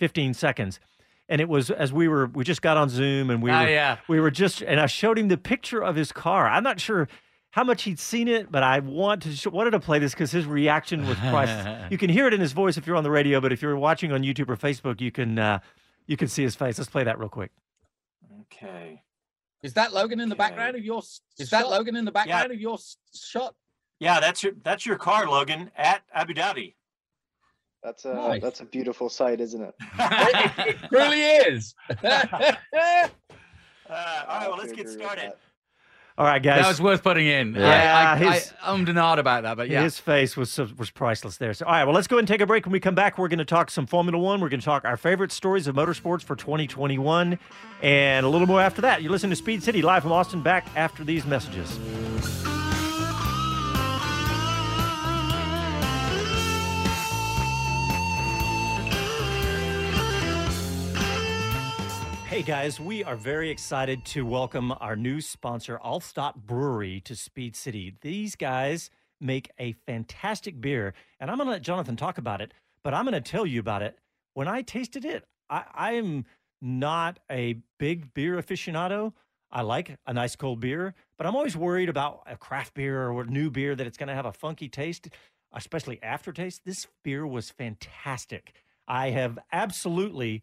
[0.00, 0.80] 15 seconds,
[1.28, 3.68] and it was as we were we just got on Zoom and we Ah, were
[3.68, 3.98] yeah.
[4.08, 6.48] we were just and I showed him the picture of his car.
[6.48, 7.06] I'm not sure
[7.50, 10.32] how much he'd seen it, but I want to sh- wanted to play this because
[10.32, 11.84] his reaction was priceless.
[11.90, 13.76] you can hear it in his voice if you're on the radio, but if you're
[13.76, 15.58] watching on YouTube or Facebook, you can uh,
[16.06, 16.78] you can see his face.
[16.78, 17.52] Let's play that real quick.
[18.40, 19.02] Okay.
[19.62, 20.98] Is that Logan in the background of your?
[20.98, 22.78] s- Is that Logan in the background of your
[23.14, 23.54] shot?
[24.00, 26.74] Yeah, that's your that's your car, Logan, at Abu Dhabi.
[27.82, 28.42] That's a Nice.
[28.42, 29.74] that's a beautiful sight, isn't it?
[29.98, 31.74] it really is.
[33.90, 35.32] Uh, all right, well, let's get started.
[36.18, 36.60] All right, guys.
[36.62, 37.54] That was worth putting in.
[37.54, 39.82] Yeah, I, I, his- I ummed and about that, but yeah.
[39.82, 41.54] His face was was priceless there.
[41.54, 42.66] So, all right, well, let's go ahead and take a break.
[42.66, 44.40] When we come back, we're going to talk some Formula One.
[44.40, 47.38] We're going to talk our favorite stories of motorsports for 2021,
[47.82, 49.02] and a little more after that.
[49.02, 50.42] You listen to Speed City live from Austin.
[50.42, 51.78] Back after these messages.
[62.32, 67.54] Hey guys, we are very excited to welcome our new sponsor, Altstadt Brewery, to Speed
[67.54, 67.94] City.
[68.00, 68.88] These guys
[69.20, 73.04] make a fantastic beer, and I'm going to let Jonathan talk about it, but I'm
[73.04, 73.98] going to tell you about it.
[74.32, 76.24] When I tasted it, I, I am
[76.62, 79.12] not a big beer aficionado.
[79.50, 83.20] I like a nice cold beer, but I'm always worried about a craft beer or
[83.20, 85.10] a new beer that it's going to have a funky taste,
[85.52, 86.62] especially aftertaste.
[86.64, 88.54] This beer was fantastic.
[88.88, 90.40] I have absolutely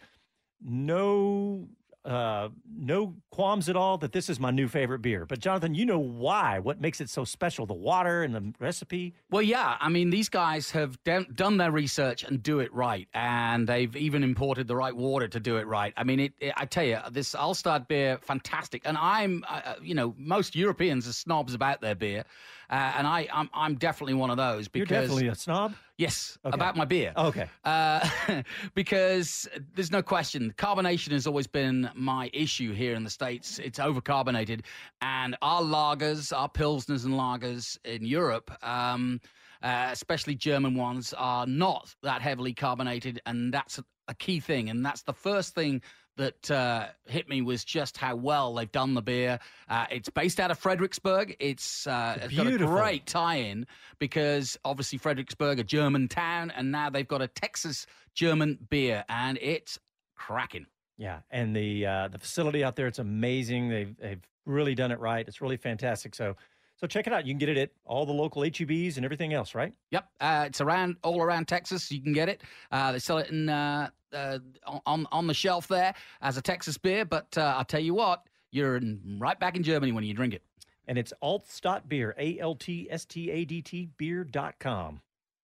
[0.61, 1.67] no
[2.05, 5.85] uh no qualms at all that this is my new favorite beer but jonathan you
[5.85, 9.77] know why what makes it so special the water and the recipe Well, yeah.
[9.79, 13.95] I mean, these guys have done done their research and do it right, and they've
[13.95, 15.93] even imported the right water to do it right.
[15.97, 16.33] I mean, it.
[16.39, 18.81] it I tell you, this Altstadt beer, fantastic.
[18.85, 22.23] And I'm, uh, uh, you know, most Europeans are snobs about their beer,
[22.69, 26.37] uh, and I, I'm, I'm definitely one of those because you're definitely a snob Yes,
[26.45, 26.55] Okay.
[26.55, 27.11] about my beer.
[27.17, 28.07] okay Uh,
[28.73, 33.59] because there's no question, carbonation has always been my issue here in the States.
[33.59, 34.61] It's overcarbonated.
[35.01, 39.19] And our lagers, our Pilsners and lagers in Europe, um,
[39.61, 43.21] uh, especially German ones, are not that heavily carbonated.
[43.25, 44.69] And that's a, a key thing.
[44.69, 45.81] And that's the first thing
[46.19, 49.39] that uh, hit me was just how well they've done the beer.
[49.67, 51.35] Uh, it's based out of Fredericksburg.
[51.39, 53.65] It's, uh, it's got a great tie-in
[53.97, 59.39] because obviously Fredericksburg, a German town, and now they've got a Texas German beer, and
[59.41, 59.79] it's
[60.15, 60.65] cracking.
[60.97, 64.99] yeah and the uh the facility out there it's amazing they've they've really done it
[64.99, 66.35] right it's really fantastic so
[66.79, 69.33] so check it out you can get it at all the local H-E-Bs and everything
[69.33, 71.91] else right Yep, uh, it's around all around Texas.
[71.91, 72.41] You can get it.
[72.71, 74.39] Uh, they sell it in uh, uh,
[74.85, 77.05] on on the shelf there as a Texas beer.
[77.05, 80.33] But uh, I'll tell you what, you're in, right back in Germany when you drink
[80.33, 80.43] it.
[80.87, 85.01] and it's Altstadt Beer, A L T S T A D T beer.com.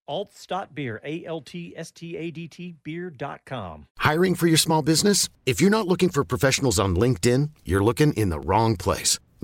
[0.09, 3.87] Altstadt Beer, A L T S T A D T beer.com.
[3.97, 5.29] Hiring for your small business?
[5.45, 9.17] If you're not looking for professionals on LinkedIn, you're looking in the wrong place.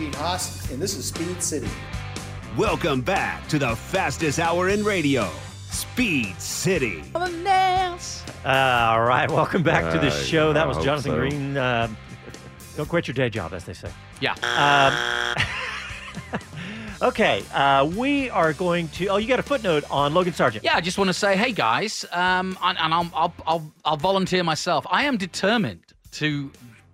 [0.00, 1.68] Gene Haas, and this is Speed City.
[2.56, 5.30] Welcome back to the fastest hour in radio,
[5.68, 7.02] Speed City.
[7.14, 10.54] All right, welcome back to the Uh, show.
[10.54, 11.16] That I was hope Jonathan so.
[11.18, 11.54] Green.
[11.54, 11.88] Uh,
[12.78, 13.90] don't quit your day job, as they say.
[14.22, 14.32] Yeah.
[16.24, 16.40] Um,
[17.02, 19.08] okay, uh, we are going to.
[19.08, 20.64] Oh, you got a footnote on Logan Sargent.
[20.64, 23.96] Yeah, I just want to say, hey guys, um, and, and I'll, I'll, I'll, I'll
[23.98, 24.86] volunteer myself.
[24.90, 25.82] I am determined
[26.12, 26.50] to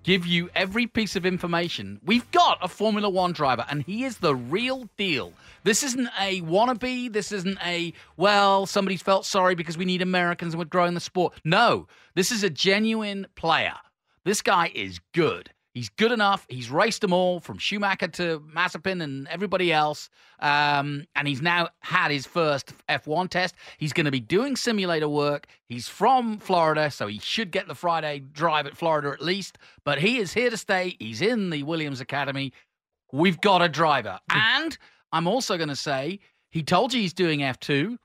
[0.07, 2.01] give you every piece of information.
[2.05, 5.33] We've got a Formula One driver, and he is the real deal.
[5.65, 7.13] This isn't a wannabe.
[7.13, 11.01] This isn't a, well, somebody's felt sorry because we need Americans and we're growing the
[11.01, 11.35] sport.
[11.45, 13.75] No, this is a genuine player.
[14.25, 15.51] This guy is good.
[15.77, 16.47] He's good enough.
[16.49, 20.09] He's raced them all from Schumacher to Mazepin and everybody else.
[20.41, 23.55] Um, and he's now had his first F1 test.
[23.77, 25.49] He's going to be doing simulator work.
[25.69, 29.59] He's from Florida, so he should get the Friday drive at Florida at least.
[29.85, 30.97] But he is here to stay.
[30.99, 32.55] He's in the Williams Academy.
[33.13, 34.19] We've got a driver.
[34.31, 34.79] And
[35.13, 37.99] I'm also going to say he told you he's doing F2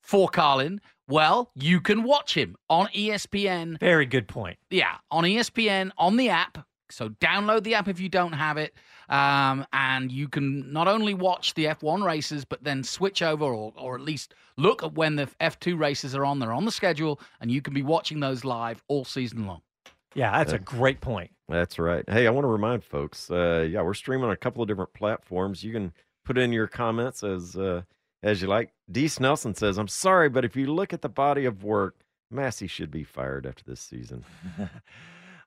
[0.00, 0.80] for Carlin.
[1.08, 4.56] Well, you can watch him on ESPN Very good point.
[4.70, 6.64] yeah, on ESPN on the app.
[6.90, 8.74] So download the app if you don't have it,
[9.08, 13.72] um, and you can not only watch the F1 races, but then switch over, or
[13.76, 16.38] or at least look at when the F2 races are on.
[16.38, 19.62] They're on the schedule, and you can be watching those live all season long.
[20.14, 21.30] Yeah, that's a great point.
[21.48, 22.04] That's right.
[22.08, 23.30] Hey, I want to remind folks.
[23.30, 25.62] Uh, yeah, we're streaming on a couple of different platforms.
[25.62, 25.92] You can
[26.24, 27.82] put in your comments as uh,
[28.22, 28.72] as you like.
[28.90, 29.06] D.
[29.06, 31.96] Snelson says, "I'm sorry, but if you look at the body of work,
[32.32, 34.24] Masi should be fired after this season."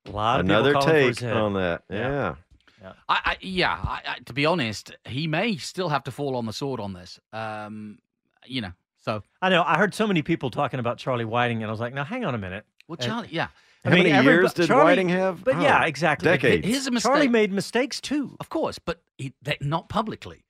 [0.06, 1.84] A lot of Another calling take on that.
[1.89, 1.97] Yeah.
[1.99, 2.36] Yeah.
[2.82, 2.93] Yeah.
[3.08, 3.72] I, I yeah.
[3.84, 6.93] I, I, to be honest, he may still have to fall on the sword on
[6.93, 7.20] this.
[7.32, 7.99] Um,
[8.45, 8.72] you know.
[9.04, 11.80] So I know I heard so many people talking about Charlie Whiting, and I was
[11.80, 12.66] like, now hang on a minute.
[12.88, 13.28] well, And- Charlie.
[13.32, 13.47] Yeah.
[13.84, 15.43] I How mean, many everybo- years did Charlie- Whiting have?
[15.43, 16.26] But Oh, yeah, exactly.
[16.30, 16.68] But decades.
[16.68, 18.36] Here's a Charlie made mistakes too.
[18.39, 20.43] Of course, but he, they, not publicly.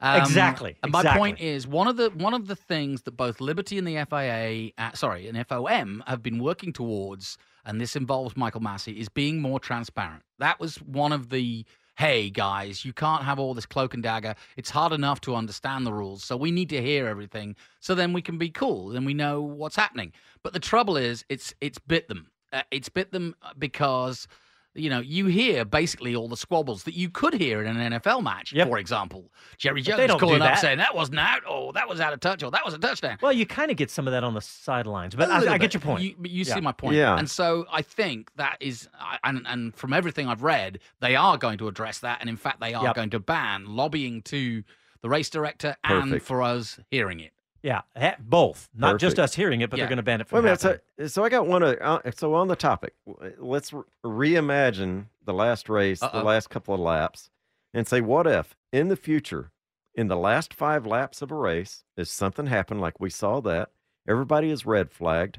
[0.00, 1.18] Um, Exactly, And my exactly.
[1.20, 4.72] point is one of the one of the things that both Liberty and the FIA,
[4.78, 9.40] uh, sorry, and FOM have been working towards, and this involves Michael Masi, is being
[9.40, 10.22] more transparent.
[10.38, 11.64] That was one of the
[11.96, 14.34] hey guys, you can't have all this cloak and dagger.
[14.56, 18.12] It's hard enough to understand the rules, so we need to hear everything, so then
[18.12, 20.12] we can be cool and we know what's happening.
[20.42, 22.30] But the trouble is, it's it's bit them.
[22.52, 24.26] Uh, it's bit them because
[24.74, 28.22] you know, you hear basically all the squabbles that you could hear in an NFL
[28.22, 29.30] match, for example.
[29.58, 32.50] Jerry Jones calling up saying that wasn't out, or that was out of touch, or
[32.50, 33.18] that was a touchdown.
[33.20, 35.54] Well, you kind of get some of that on the sidelines, but A I, little
[35.54, 36.02] I get your point.
[36.02, 36.54] You, but you Yeah.
[36.54, 36.96] see my point.
[36.96, 37.18] Yeah.
[37.18, 38.88] And so I think that is,
[39.24, 42.18] and, and from everything I've read, they are going to address that.
[42.20, 42.94] And in fact, they are Yep.
[42.94, 44.62] going to ban lobbying to
[45.02, 47.32] the race director and for us hearing it.
[47.62, 47.82] Yeah,
[48.18, 48.68] both.
[48.74, 49.84] Not just us hearing it, but Yeah.
[49.84, 50.60] they're going to ban it Wait a minute.
[50.60, 51.08] So, happening.
[51.08, 51.62] so I got one.
[51.62, 52.94] Uh, uh, so on the topic,
[53.38, 53.72] let's
[54.04, 56.24] reimagine the last race, the Uh-oh.
[56.24, 57.30] last couple of laps,
[57.72, 59.52] and say, what if in the future,
[59.94, 63.70] in the last five laps of a race, if something happened like we saw that,
[64.08, 65.38] everybody is red flagged,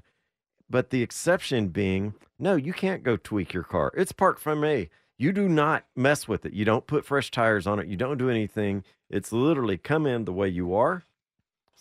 [0.70, 3.92] but the exception being, no, you can't go tweak your car.
[3.98, 4.90] It's parked for me.
[5.18, 6.54] You do not mess with it.
[6.54, 7.88] You don't put fresh tires on it.
[7.88, 8.84] You don't do anything.
[9.10, 11.04] It's literally come in the way you are,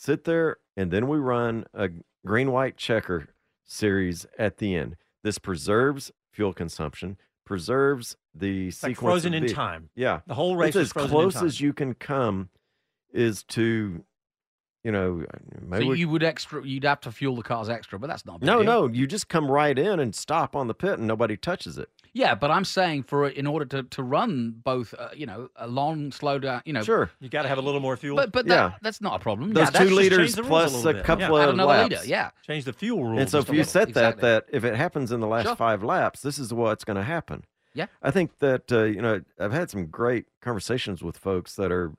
[0.02, 1.90] sit there, and then we run a
[2.26, 3.28] green white checker
[3.64, 4.96] series at the end.
[5.22, 9.90] This preserves fuel consumption, preserves the It's like frozen in time.
[9.94, 12.48] Yeah, The whole race It's is as frozen in close as you can come,
[13.12, 14.04] is to,
[14.82, 15.24] you know,
[15.60, 18.42] maybe so you would extra, you'd have to fuel the cars extra, but that's not
[18.42, 18.64] no, deal.
[18.64, 21.90] no, you just come right in and stop on the pit, and nobody touches it.
[22.14, 25.66] Yeah, but I'm saying for in order to to run both, uh, you know, a
[25.66, 27.10] long slow down, you know, Sure.
[27.20, 28.16] You got to have a little more fuel.
[28.16, 28.72] But but Yeah.
[28.82, 29.52] that's not a problem.
[29.54, 31.44] Those yeah, two that's liters change the plus little a couple yeah.
[31.44, 31.90] Of another laps.
[31.90, 32.04] liter.
[32.06, 33.20] Yeah, Change the fuel rules.
[33.20, 34.20] And so if you set Exactly.
[34.22, 35.56] that, that if it happens in the last Sure.
[35.56, 37.44] five laps, this is what's going to happen.
[37.74, 37.86] Yeah.
[38.02, 41.92] I think that, uh, you know, I've had some great conversations with folks that are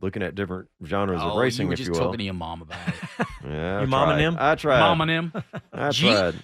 [0.00, 2.00] looking at different genres oh, of racing, you were if just you will.
[2.00, 2.94] talking to your mom about it.
[3.46, 4.36] Yeah, I Your mom and him?
[4.40, 4.80] I tried.
[4.80, 5.32] Mom and him.
[5.72, 6.34] I tried.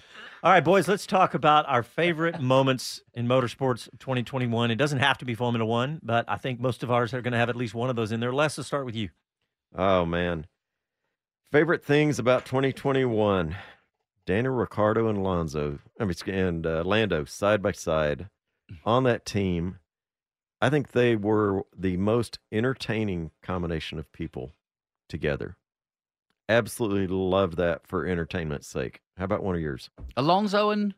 [0.43, 4.71] All right, boys, let's talk about our favorite moments in motorsports 2021.
[4.71, 7.33] It doesn't have to be Formula One, but I think most of ours are going
[7.33, 8.33] to have at least one of those in there.
[8.33, 9.09] Les, let's start with you.
[9.77, 10.47] Oh man.
[11.51, 13.55] Favorite things about 2021.
[14.25, 18.27] Daniel Ricciardo and Alonso, I mean, and uh, Lando side by side
[18.83, 19.77] on that team.
[20.59, 24.53] I think they were the most entertaining combination of people
[25.07, 25.55] together.
[26.49, 29.01] Absolutely love that for entertainment's sake.
[29.17, 29.89] How about one of yours?
[30.17, 30.93] Alonso and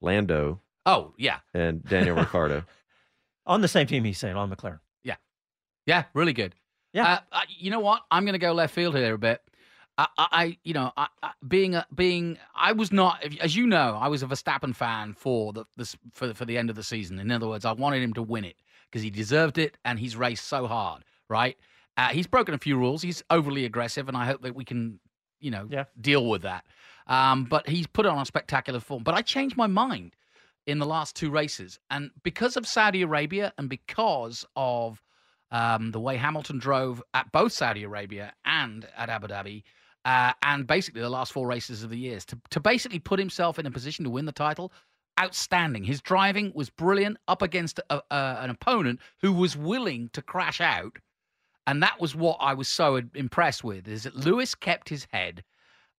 [0.00, 2.64] Lando oh yeah, and Daniel Ricciardo.
[3.46, 4.80] On the same team, he's saying, on McLaren.
[5.02, 5.16] yeah,
[5.86, 6.54] yeah, really good.
[6.92, 7.14] Yeah.
[7.14, 8.02] Uh, uh, you know what?
[8.10, 9.40] I'm going to go left field here a bit.
[9.98, 13.66] I, I, I you know, I, I, being a, being, I was not, as you
[13.66, 16.82] know, I was a Verstappen fan for the this for for the end of the
[16.82, 17.18] season.
[17.18, 18.56] In other words, I wanted him to win it
[18.90, 21.04] because he deserved it and he's raced so hard.
[21.28, 21.56] Right?
[21.96, 23.02] Uh, he's broken a few rules.
[23.02, 25.00] He's overly aggressive, and I hope that we can,
[25.40, 25.84] you know, Yeah.
[26.00, 26.64] deal with that.
[27.06, 29.02] Um, but he's put on a spectacular form.
[29.02, 30.14] But I changed my mind
[30.66, 35.02] in the last two races, and because of Saudi Arabia and because of
[35.50, 39.64] um, the way Hamilton drove at both Saudi Arabia and at Abu Dhabi,
[40.04, 43.58] uh, and basically the last four races of the years, to, to basically put himself
[43.58, 44.72] in a position to win the title,
[45.20, 45.82] outstanding.
[45.84, 50.60] His driving was brilliant up against a, a, an opponent who was willing to crash
[50.60, 50.98] out.
[51.66, 55.44] And that was what I was so impressed with, is that Lewis kept his head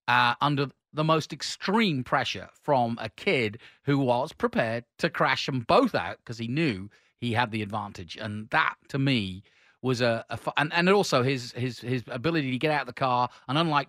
[0.08, 5.62] uh, under the most extreme pressure from a kid who was prepared to crash them
[5.62, 9.44] both out because he knew he had the advantage, and that to me
[9.82, 12.88] was a, a fu- and and also his his his ability to get out of
[12.88, 13.88] the car, and unlike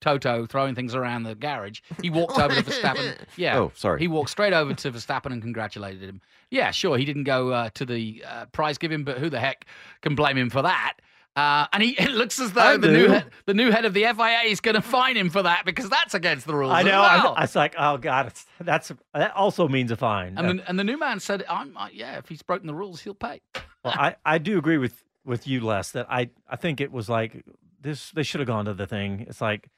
[0.00, 3.16] Toto throwing things around the garage, he walked over to Verstappen.
[3.36, 4.00] Yeah, Oh, sorry.
[4.00, 6.20] He walked straight over to Verstappen and congratulated him.
[6.50, 9.64] Yeah, sure, he didn't go uh, to the uh, prize giving, but who the heck
[10.02, 10.98] can blame him for that?
[11.36, 13.92] Uh, and he it looks as though I the new head, the new head of
[13.94, 16.72] the FIA is going to fine him for that because that's against the rules.
[16.72, 17.00] I as know.
[17.00, 17.34] well.
[17.34, 20.38] I, I was like, oh god, it's, that's that also means a fine.
[20.38, 22.18] And Uh, the, and the new man said, "I'm uh, yeah.
[22.18, 23.40] If he's broken the rules, he'll pay."
[23.84, 25.90] well, I, I do agree with with you, Les.
[25.90, 27.44] That I I think it was like
[27.80, 28.10] this.
[28.12, 29.26] They should have gone to the thing.
[29.28, 29.70] It's like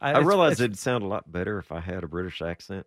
[0.00, 2.86] I it's- realize it'd sound a lot better if I had a British accent.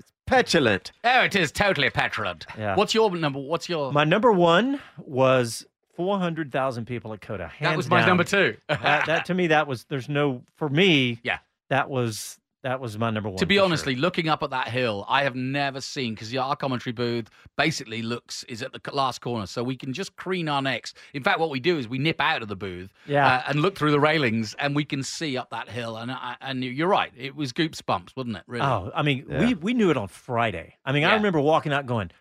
[0.00, 0.90] It's petulant.
[1.04, 2.46] Oh, it is totally petulant.
[2.58, 2.74] Yeah.
[2.74, 3.38] What's your number?
[3.38, 3.92] What's your?
[3.92, 7.50] My number one was four hundred thousand people at COTA.
[7.60, 8.08] that was my down.
[8.08, 8.56] number two.
[8.68, 11.18] that, that to me, that was there's no for me.
[11.22, 11.38] Yeah.
[11.70, 13.38] that was That was my number one.
[13.38, 13.64] To be for sure.
[13.66, 18.02] honestly, looking up at that hill, I have never seen because our commentary booth basically
[18.02, 20.94] looks is at the last corner, so we can just crane our necks.
[21.12, 23.26] In fact, what we do is we nip out of the booth, Yeah.
[23.26, 25.96] uh, and look through the railings, and we can see up that hill.
[25.96, 28.44] And I, and you're right, it was goops bumps, wasn't it?
[28.46, 28.64] Really?
[28.64, 29.40] Oh, I mean, Yeah.
[29.40, 30.76] we we knew it on Friday.
[30.84, 32.12] I mean, I remember walking out going,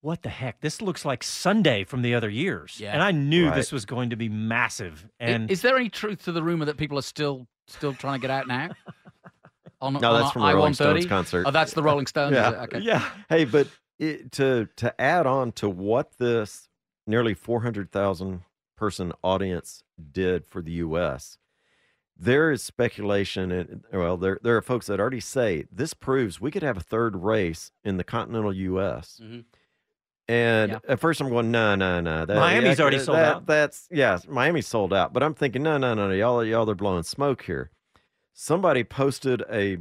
[0.00, 0.60] "What the heck?
[0.60, 2.92] This looks like Sunday from the other years." Yeah.
[2.92, 3.54] And I knew Right.
[3.56, 5.08] this was going to be massive.
[5.20, 8.22] And is there any truth to the rumor that people are still still trying to
[8.26, 8.70] get out now?
[9.80, 11.44] On, No, on that's from the Rolling Stones concert.
[11.46, 12.34] Oh, that's the Rolling Stones.
[12.34, 12.64] Yeah.
[12.64, 12.74] it?
[12.74, 13.00] Okay.
[13.28, 13.68] Hey, but
[14.00, 16.68] it, to to add on to what this
[17.06, 18.42] nearly four hundred thousand
[18.76, 21.38] person audience did for the U.S.,
[22.16, 26.50] there is speculation, and well, there there are folks that already say this proves we
[26.50, 29.20] could have a third race in the continental U.S.
[29.22, 29.44] Mhm.
[30.28, 30.78] And Yeah.
[30.88, 32.26] at first, I'm going, no, no, no.
[32.26, 33.46] that- Miami's yeah, already sold that- out.
[33.46, 35.12] That's yeah, Miami's sold out.
[35.12, 37.70] But I'm thinking, no, no, no, no, y'all, y'all are blowing smoke here.
[38.34, 39.78] Somebody posted a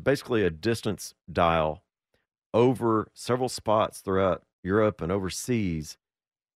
[0.00, 1.82] basically a distance dial
[2.54, 5.96] over several spots throughout Europe and overseas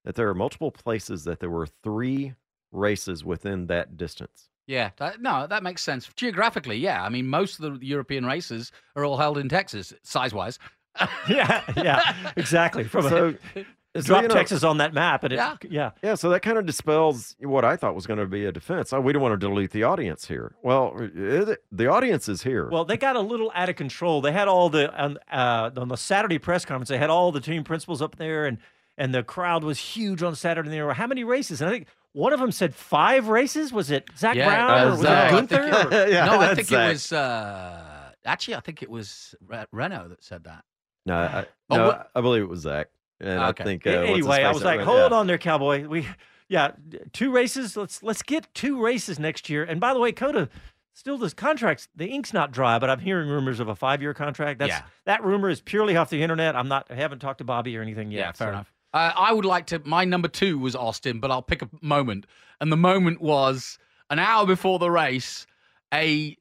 [0.04, 2.34] that there are multiple places that there were three
[2.72, 4.48] races within that distance.
[4.66, 6.76] Yeah, that, no, that makes sense geographically.
[6.76, 10.58] Yeah, I mean, most of the European races are all held in Texas, size wise.
[11.28, 12.84] yeah, yeah, exactly.
[12.84, 13.34] From So-
[13.94, 15.56] a, drop you know- Texas on that map, and it, Yeah.
[15.68, 18.52] yeah, Yeah, so that kind of dispels what I thought was going to be a
[18.52, 18.92] defense.
[18.92, 20.54] Oh, we don't want to dilute the audience here.
[20.62, 22.68] Well, it, the audience is here.
[22.70, 24.20] Well, they got a little out of control.
[24.22, 26.88] They had all the on, uh, on the Saturday press conference.
[26.88, 28.58] They had all the team principals up there, and
[28.98, 30.68] and the crowd was huge on Saturday.
[30.68, 31.60] And there were how many races?
[31.62, 33.72] And I think one of them said five races.
[33.72, 35.32] Was it Zach yeah, Brown uh, or was Zach.
[35.32, 35.96] it I Gunther?
[35.96, 36.88] it- Yeah, no, I think Zach.
[36.90, 37.12] it was.
[37.12, 40.64] Uh, actually, I think it was Re- Renault that said that.
[41.06, 42.88] No, I, Oh, no, what- I believe it was Zach.
[43.20, 43.62] And Okay.
[43.62, 45.16] I think A- uh, anyway, I was like, hold yeah.
[45.18, 45.86] on there, cowboy.
[45.86, 46.06] We,
[46.48, 46.72] yeah,
[47.12, 47.76] two races.
[47.76, 49.62] Let's let's get two races next year.
[49.64, 50.48] And by the way, COTA
[50.92, 51.88] still does contracts.
[51.94, 54.58] The ink's not dry, but I'm hearing rumors of a five year contract.
[54.58, 54.82] That's Yeah.
[55.06, 56.56] that rumor is purely off the internet.
[56.56, 56.86] I'm not.
[56.90, 58.18] I haven't talked to Bobby or anything yet.
[58.18, 58.72] Yeah, fair so- enough.
[58.92, 59.78] Uh, I would like to.
[59.86, 62.26] My number two was Austin, but I'll pick a moment.
[62.60, 63.78] And the moment was
[64.10, 65.46] an hour before the race,
[65.94, 66.36] a,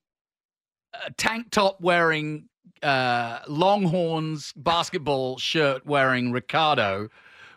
[1.05, 2.49] a tank top wearing,
[2.84, 7.09] uh, Longhorns basketball shirt wearing Ricciardo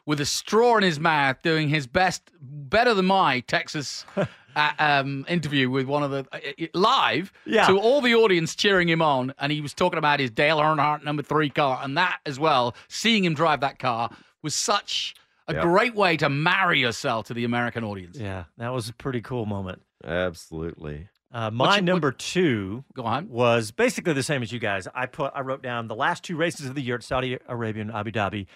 [0.06, 4.04] with a straw in his mouth doing his best, better than my Texas.
[4.56, 7.66] Uh, um, interview with one of the uh, uh, live Yeah.
[7.66, 11.02] to all the audience cheering him on, and he was talking about his Dale Earnhardt
[11.02, 12.76] number three car, and that as well.
[12.86, 14.10] Seeing him drive that car
[14.42, 15.16] was such
[15.48, 15.62] a Yep.
[15.64, 18.16] great way to marry yourself to the American audience.
[18.16, 19.82] Yeah, that was a pretty cool moment.
[20.04, 21.08] Absolutely.
[21.34, 23.28] Uh, my your- what- number two Go on.
[23.28, 24.86] was basically the same as you guys.
[24.94, 27.82] I put I wrote down the last two races of the year at Saudi Arabia
[27.82, 28.46] and Abu Dhabi.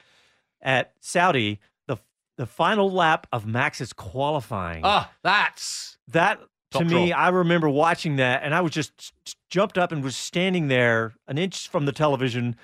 [0.63, 1.59] At Saudi,
[1.89, 1.99] the
[2.37, 4.83] the final lap of Max's qualifying.
[4.85, 7.19] Ah, that's that to me, draw.
[7.19, 9.13] I remember watching that, and I was just
[9.51, 12.55] jumped up and was standing there an inch from the television,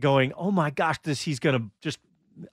[0.00, 1.98] going, "Oh my gosh, this he's going to just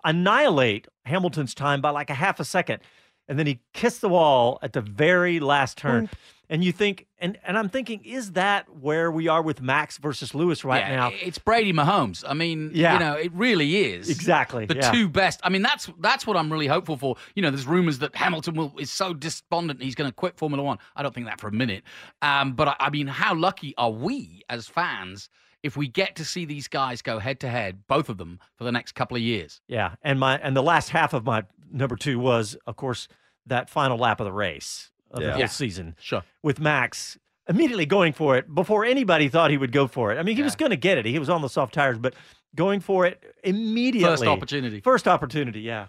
[0.03, 2.79] annihilate Hamilton's time by like a half a second.
[3.27, 6.09] And then he kissed the wall at the very last turn.
[6.51, 10.33] And you think, and, and I'm thinking, is that where we are with Max versus
[10.33, 11.11] Lewis right yeah, now?
[11.21, 12.23] It's Brady Mahomes.
[12.27, 12.93] I mean, Yeah.
[12.93, 14.09] you know, it really is.
[14.09, 14.91] Exactly, The yeah.
[14.91, 15.39] two best.
[15.43, 17.17] I mean, that's that's what I'm really hopeful for.
[17.35, 20.63] You know, there's rumors that Hamilton will is so despondent he's going to quit Formula
[20.63, 20.79] One.
[20.95, 21.83] I don't think that for a minute.
[22.23, 25.29] Um, but I, I mean, how lucky are we as fans
[25.61, 28.63] if we get to see these guys go head to head, both of them, for
[28.63, 29.61] the next couple of years?
[29.67, 33.07] Yeah, and my and the last half of my number two was, of course,
[33.45, 35.47] that final lap of the race of the whole Yeah.
[35.47, 35.95] season.
[35.99, 36.23] Sure.
[36.43, 40.17] With Max immediately going for it before anybody thought he would go for it.
[40.19, 41.05] I mean, he was going to get it.
[41.05, 42.13] He was on the soft tires, but
[42.55, 44.09] going for it immediately.
[44.09, 44.81] First opportunity.
[44.81, 45.61] First opportunity.
[45.61, 45.87] Yeah.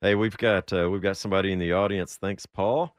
[0.00, 2.16] Hey, we've got uh, we've got somebody in the audience.
[2.16, 2.94] Thanks, Paul.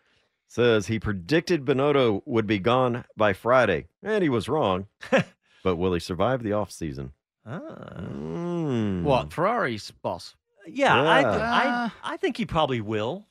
[0.47, 4.87] Says he predicted Binotto would be gone by Friday, and he was wrong.
[5.63, 7.11] but will he survive the off season?
[7.45, 7.59] Ah.
[7.99, 9.03] Mm.
[9.03, 10.35] What Ferrari's boss?
[10.67, 13.25] Yeah, I, I I think he probably will.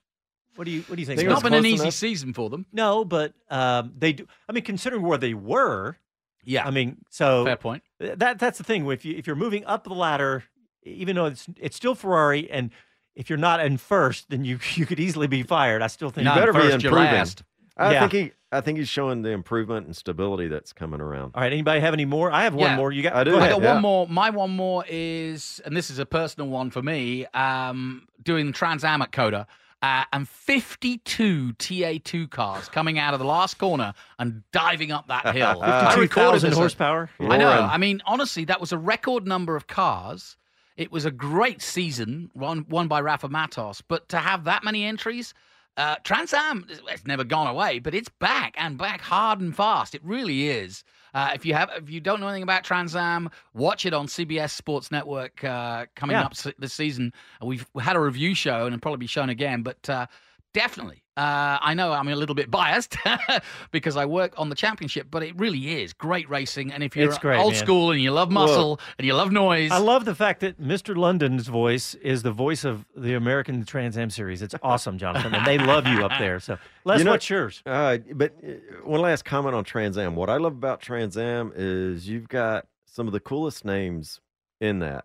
[0.56, 1.20] What do you What do you think?
[1.20, 2.66] It's not been an easy season for them.
[2.72, 4.26] No, but um, they do.
[4.48, 5.96] I mean, considering where they were,
[6.44, 6.66] Yeah.
[6.66, 7.82] I mean, so Fair point.
[7.98, 8.86] That that's the thing.
[8.90, 10.44] If you if you're moving up the ladder,
[10.82, 12.70] even though it's it's still Ferrari, and
[13.14, 15.82] if you're not in first, then you you could easily be fired.
[15.82, 17.12] I still think You better be first, you're improving.
[17.12, 17.42] last.
[17.76, 18.00] I Yeah.
[18.00, 21.32] think he I think he's showing the improvement and stability that's coming around.
[21.34, 21.50] All right.
[21.50, 22.30] Anybody have any more?
[22.30, 22.76] I have one Yeah.
[22.76, 22.92] more.
[22.92, 23.14] You got?
[23.14, 23.30] I do.
[23.30, 23.52] Go I ahead.
[23.52, 23.72] got yeah.
[23.72, 24.06] one more.
[24.08, 27.24] My one more is, and this is a personal one for me.
[27.32, 29.46] Um, doing Trans Am at COTA,
[29.82, 35.34] uh, and 52 TA2 cars coming out of the last corner and diving up that
[35.34, 35.58] hill.
[35.62, 36.58] I recorded 52,000 this.
[36.58, 37.10] horsepower.
[37.20, 37.50] I know.
[37.50, 40.36] I mean, honestly, that was a record number of cars.
[40.76, 43.82] It was a great season, won, won by Rafa Matos.
[43.82, 45.34] But to have that many entries,
[45.76, 49.94] uh, Trans Am, it's never gone away, but it's back and back hard and fast.
[49.94, 50.84] It really is.
[51.14, 54.06] Uh, if you have, if you don't know anything about Trans Am, watch it on
[54.06, 56.24] CBS Sports Network uh, coming Yeah.
[56.24, 57.12] up this season.
[57.42, 60.06] We've had a review show and it'll probably be shown again, but uh,
[60.54, 61.01] definitely.
[61.14, 62.96] Uh, I know I'm a little bit biased
[63.70, 66.72] because I work on the championship, but it really is great racing.
[66.72, 67.60] And if you're It's great, old man.
[67.62, 70.96] school and you love muscle and you love noise, I love the fact that Mr.
[70.96, 74.40] London's voice is the voice of the American Trans Am series.
[74.40, 76.40] It's awesome, Jonathan, and they love you up there.
[76.40, 76.56] So,
[76.86, 77.62] Les, You know- what's yours?
[77.66, 78.52] Uh, but uh,
[78.84, 80.16] one last comment on Trans Am.
[80.16, 84.18] What I love about Trans Am is you've got some of the coolest names
[84.62, 85.04] in that.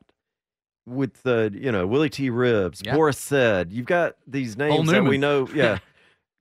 [0.85, 2.29] With the, you know, Willie T.
[2.29, 2.95] Ribbs, Yeah.
[2.95, 5.79] Boris Said, you've got these names that we know, yeah,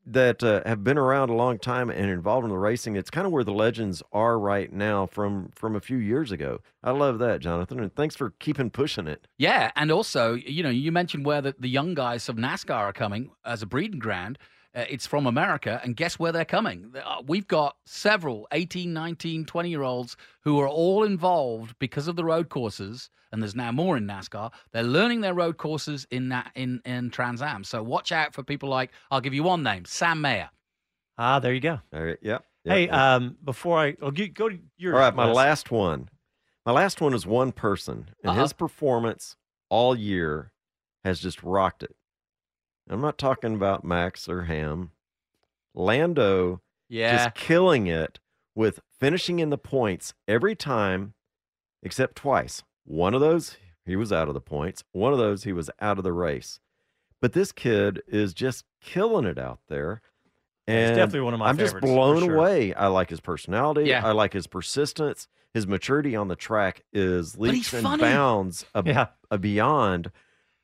[0.07, 2.95] that uh, have been around a long time and involved in the racing.
[2.95, 6.61] It's kind of where the legends are right now from from a few years ago.
[6.83, 9.27] I love that, Jonathan, and thanks for keeping pushing it.
[9.37, 12.93] Yeah, and also, you know, you mentioned where the, the young guys of NASCAR are
[12.93, 14.39] coming as a breeding ground.
[14.77, 16.93] Uh, it's from America, and guess where they're coming?
[17.03, 22.17] Uh, We've got several 18, 19, 20 year olds who are all involved because of
[22.17, 24.53] the road courses, and there's now more in NASCAR.
[24.73, 27.65] They're learning their road courses in that, in in Trans Am.
[27.65, 30.51] So watch out for people like I'll give you one name, Sam Mayer.
[31.17, 31.81] Ah, there you go.
[31.95, 32.45] All right, yep.
[32.65, 32.93] Hey, yep.
[32.93, 36.11] um, before I I'll get, go to your All right, my last one.
[36.67, 38.43] My last one is one person, and Uh-huh.
[38.43, 39.37] his performance
[39.71, 40.53] all year
[41.05, 41.97] has just rocked it.
[42.89, 44.91] I'm not talking about Max or Ham.
[45.75, 47.17] Lando Yeah.
[47.17, 48.19] just killing it
[48.55, 51.15] with finishing in the points every time
[51.83, 52.63] except twice.
[52.85, 54.85] One of those, he was out of the points.
[54.93, 56.61] One of those, he was out of the race.
[57.21, 60.01] But this kid is just killing it out there.
[60.69, 62.37] Yeah, he's definitely one of my I'm just blown sure.
[62.37, 62.75] away.
[62.75, 63.85] I like his personality.
[63.85, 64.05] Yeah.
[64.07, 65.29] I like his persistence.
[65.55, 68.03] His maturity on the track is leaps and funny.
[68.03, 69.07] bounds ab- Yeah.
[69.31, 70.11] uh, beyond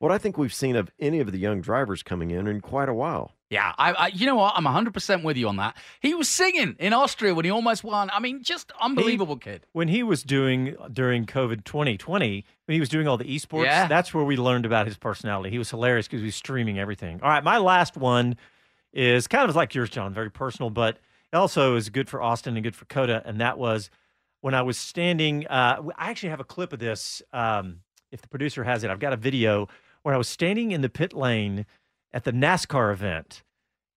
[0.03, 2.89] what I think we've seen of any of the young drivers coming in in quite
[2.89, 3.33] a while.
[3.51, 4.55] Yeah, I, I you know what?
[4.57, 5.77] I'm 100% with you on that.
[6.01, 8.11] He was singing in Austria when he almost won.
[8.11, 9.65] I mean, just unbelievable kid.
[9.73, 13.87] when he was doing during COVID 2020, when he was doing all the esports, Yeah.
[13.87, 15.51] that's where we learned about his personality.
[15.51, 17.21] He was hilarious because he was streaming everything.
[17.23, 18.37] All right, my last one
[18.93, 20.99] is kind of like yours, John, very personal, but
[21.33, 23.23] also is good for Austin and good for COTA.
[23.25, 23.89] And that was
[24.41, 25.47] when I was standing.
[25.47, 27.23] Uh, I actually have a clip of this.
[27.33, 27.81] Um,
[28.11, 29.69] if the producer has it, I've got a video
[30.03, 31.67] where I was standing in the pit lane
[32.13, 33.43] at the NASCAR event,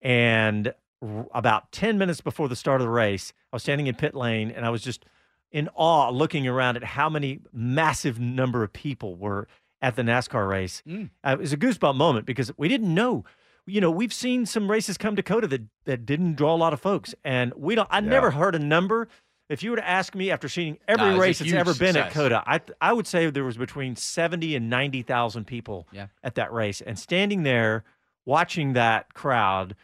[0.02, 3.96] and r- about 10 minutes before the start of the race, I was standing in
[3.96, 5.06] pit lane and I was just
[5.52, 9.48] in awe looking around at how many massive number of people were
[9.82, 10.84] at the NASCAR race.
[10.88, 11.10] Mm.
[11.24, 13.24] Uh, it was a goosebump moment because we didn't know.
[13.68, 16.74] You know, we've seen some races come to COTA that, that didn't draw a lot
[16.74, 17.88] of folks, and we don't.
[17.90, 19.08] I never heard a number.
[19.48, 21.52] If you were to ask me after seeing every No, it was a race that's
[21.52, 22.14] huge ever been at success.
[22.14, 26.08] COTA, I I would say there was between seventy and ninety thousand people Yeah.
[26.24, 27.84] at that race, and standing there
[28.26, 29.76] watching that crowd,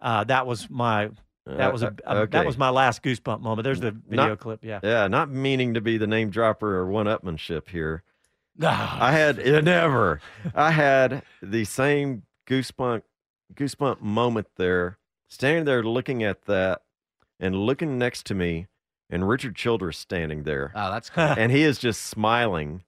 [0.00, 1.10] uh, that was my
[1.46, 3.64] that was a, Uh, a- that was my last goosebump moment.
[3.64, 4.64] There's the video Not- clip.
[4.64, 4.80] Yeah.
[4.82, 8.02] Yeah, not meaning to be the name dropper or one upmanship here.
[8.62, 10.20] I had never.
[10.54, 13.02] I had the same goosebump
[13.54, 14.96] goosebump moment there,
[15.28, 16.82] standing there looking at that
[17.40, 18.66] and looking next to me,
[19.10, 20.72] and Richard Childress standing there.
[20.74, 21.24] Oh, that's cool.
[21.38, 22.84] and he is just smiling.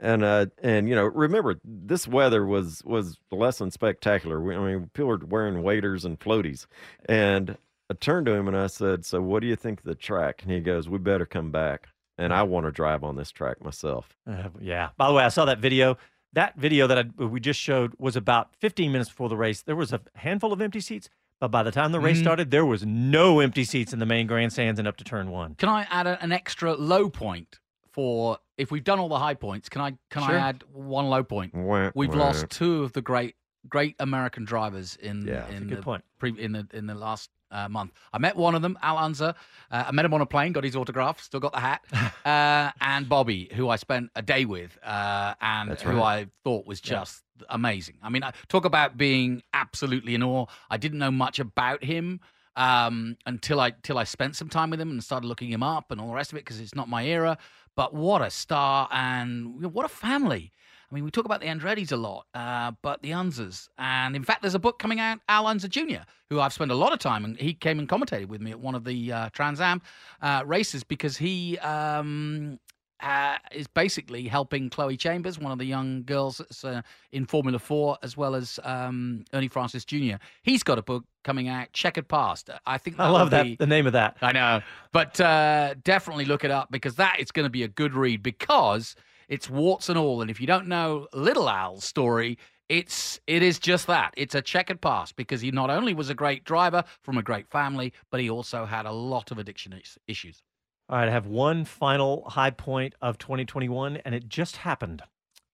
[0.00, 4.40] And uh and you know remember this weather was was less than spectacular.
[4.40, 6.66] We, I mean people were wearing waders and floaties,
[7.06, 7.56] and
[7.88, 10.42] I turned to him and I said, "So what do you think of the track?"
[10.42, 13.62] And he goes, "We better come back." And I want to drive on this track
[13.64, 14.08] myself.
[14.28, 14.90] Uh, yeah.
[14.96, 15.96] By the way, I saw that video.
[16.34, 19.62] That video that I, we just showed was about 15 minutes before the race.
[19.62, 21.08] There was a handful of empty seats,
[21.42, 22.22] but by the time the race Mhm.
[22.22, 25.56] started, there was no empty seats in the main grandstands and up to turn one.
[25.56, 27.58] Can I add a, an extra low point
[27.90, 29.68] for if we've done all the high points?
[29.68, 30.36] Can I can Sure.
[30.36, 31.52] I add one low point?
[31.52, 32.26] Wah, We've wah.
[32.26, 33.34] lost two of the great
[33.68, 35.34] great American drivers in Yeah.
[35.40, 36.04] That's a in good the point.
[36.20, 37.92] Pre, in the in the last uh, month.
[38.12, 39.34] I met one of them, Al Unser.
[39.70, 41.82] Uh, I met him on a plane, got his autograph, still got the hat.
[42.24, 46.02] uh, and Bobby, who I spent a day with, uh, and who.
[46.02, 47.96] I thought was just amazing.
[48.02, 50.46] I mean, I talk about being absolutely in awe.
[50.70, 52.20] I didn't know much about him
[52.56, 55.90] um, until I till I spent some time with him and started looking him up
[55.90, 57.38] and all the rest of it because it's not my era.
[57.74, 60.52] But what a star and what a family.
[60.92, 63.70] I mean, we talk about the Andretti's a lot, uh, but the Unsers.
[63.78, 66.74] And in fact, there's a book coming out, Al Unser Jr., who I've spent a
[66.74, 69.28] lot of time, and he came and commentated with me at one of the uh,
[69.30, 69.80] Trans Am
[70.20, 72.58] uh, races because he um,
[73.00, 77.58] uh, is basically helping Chloe Chambers, one of the young girls that's, uh, in Formula
[77.58, 80.16] Four, as well as um, Ernie Francis Jr.
[80.42, 82.50] He's got a book coming out, Checkered Past.
[82.66, 84.18] I think I love that be- the name of that.
[84.20, 84.60] I know,
[84.92, 88.22] but uh, definitely look it up because that is going to be a good read
[88.22, 88.94] because
[89.32, 90.20] it's warts and all.
[90.20, 92.36] And if you don't know Little Al's story,
[92.68, 94.12] it's it is just that.
[94.14, 97.48] It's a checkered past because he not only was a great driver from a great
[97.48, 99.74] family, but he also had a lot of addiction
[100.06, 100.42] issues.
[100.90, 105.02] All right, I have one final high point of 2021, and it just happened.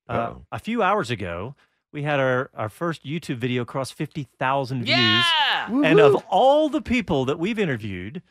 [0.08, 1.54] Uh, a few hours ago,
[1.92, 4.96] we had our, our first YouTube video cross 50,000 views.
[4.96, 5.82] Yeah!
[5.84, 8.22] And of all the people that we've interviewed,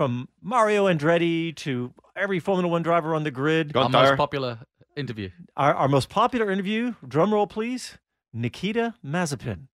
[0.00, 4.60] from Mario Andretti to every Formula One driver on the grid, Our most popular
[4.96, 5.28] interview.
[5.58, 7.98] our, our most popular interview, drum roll please,
[8.32, 9.66] Nikita Mazepin.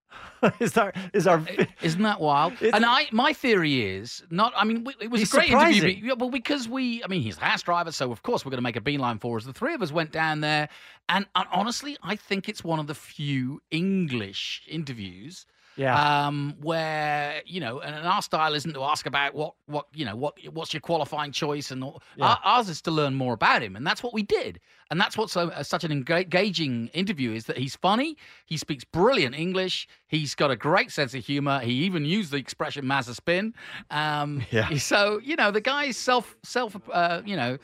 [0.59, 1.41] is our is our
[1.81, 2.55] Isn't that wild?
[2.61, 4.53] and I, my theory is not.
[4.57, 5.75] I mean, it was a great interview.
[5.75, 6.09] surprising.
[6.09, 8.59] but- Well, because we, I mean, he's a Haas driver, so of course we're going
[8.59, 9.45] to make a beeline for us.
[9.45, 10.69] The three of us went down there,
[11.09, 15.47] and, and honestly, I think it's one of the few English interviews.
[15.77, 16.27] Yeah.
[16.27, 20.05] Um, where you know, and, and our style isn't to ask about what what you
[20.05, 22.03] know what what's your qualifying choice, and all.
[22.17, 22.27] Yeah.
[22.29, 24.61] Our- ours is to learn more about him, and that's what we did.
[24.91, 28.17] And that's what's so, uh, such an engaging interview is that he's funny,
[28.47, 31.59] he speaks brilliant English, he's got a great sense of humor.
[31.59, 33.53] He even used the expression "Mazza spin."
[33.91, 34.77] Um, Yeah.
[34.79, 37.59] So you know, the guy's self self uh, you know.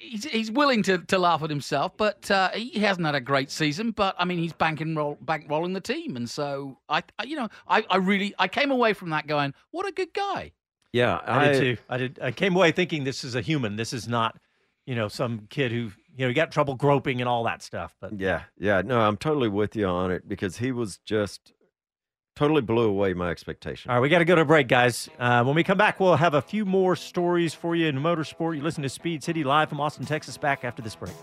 [0.00, 3.50] He's, he's willing to, to laugh at himself, but uh, he hasn't had a great
[3.50, 3.90] season.
[3.90, 7.48] But I mean, he's banking roll, bankrolling the team, and so I, I you know,
[7.66, 10.52] I, I really I came away from that going, what a good guy.
[10.92, 11.82] Yeah, I, did too.
[11.88, 12.18] I did.
[12.22, 13.76] I came away thinking this is a human.
[13.76, 14.38] This is not,
[14.86, 17.94] you know, some kid who you know got trouble groping and all that stuff.
[18.00, 18.82] But Yeah, yeah.
[18.82, 21.52] No, I'm totally with you on it because he was just
[22.38, 23.90] totally blew away my expectation.
[23.90, 25.08] all right, we got to go to a break, guys.
[25.18, 28.56] Uh, when we come back, we'll have a few more stories for you in motorsport.
[28.56, 30.38] You listen to Speed City live from Austin, Texas.
[30.38, 31.14] Back after this break.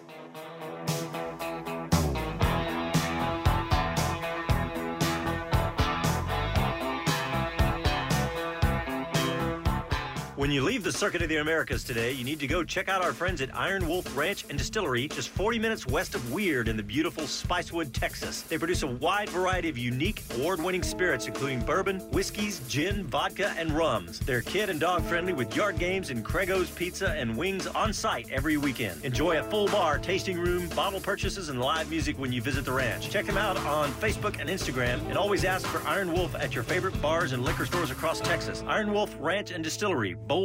[10.55, 13.11] You leave the Circuit of the Americas today, you need to go check out our
[13.11, 16.83] friends at Iron Wolf Ranch and Distillery, just 40 minutes west of Weird in the
[16.83, 18.41] beautiful Spicewood, Texas.
[18.43, 23.53] They produce a wide variety of unique, award winning spirits, including bourbon, whiskeys, gin, vodka,
[23.57, 24.19] and rums.
[24.19, 28.31] They're kid and dog friendly with yard games and Crego's Pizza and wings on site
[28.31, 29.03] every weekend.
[29.03, 32.71] Enjoy a full bar, tasting room, bottle purchases, and live music when you visit the
[32.71, 33.09] ranch.
[33.09, 36.63] Check them out on Facebook and Instagram, and always ask for Iron Wolf at your
[36.63, 38.63] favorite bars and liquor stores across Texas.
[38.67, 40.44] Iron Wolf Ranch and Distillery, bold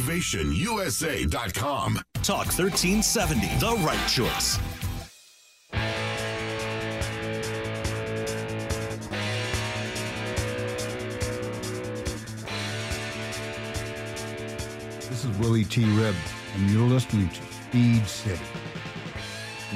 [0.01, 1.99] motivationusa.com.
[2.23, 4.59] Talk 1370, the right choice.
[15.09, 15.83] This is Willie T.
[15.83, 16.15] Ribbs,
[16.55, 18.39] and you're listening to Speed City.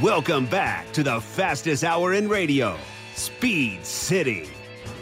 [0.01, 2.77] Welcome back to the fastest hour in radio,
[3.15, 4.54] Speed City.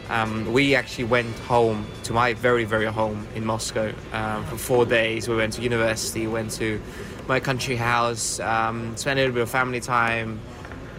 [0.10, 4.86] Um, we actually went home to my very, very home in Moscow um, for four
[4.86, 5.28] days.
[5.28, 6.82] We went to university, went to
[7.28, 10.40] my country house, um, spent a little bit of family time,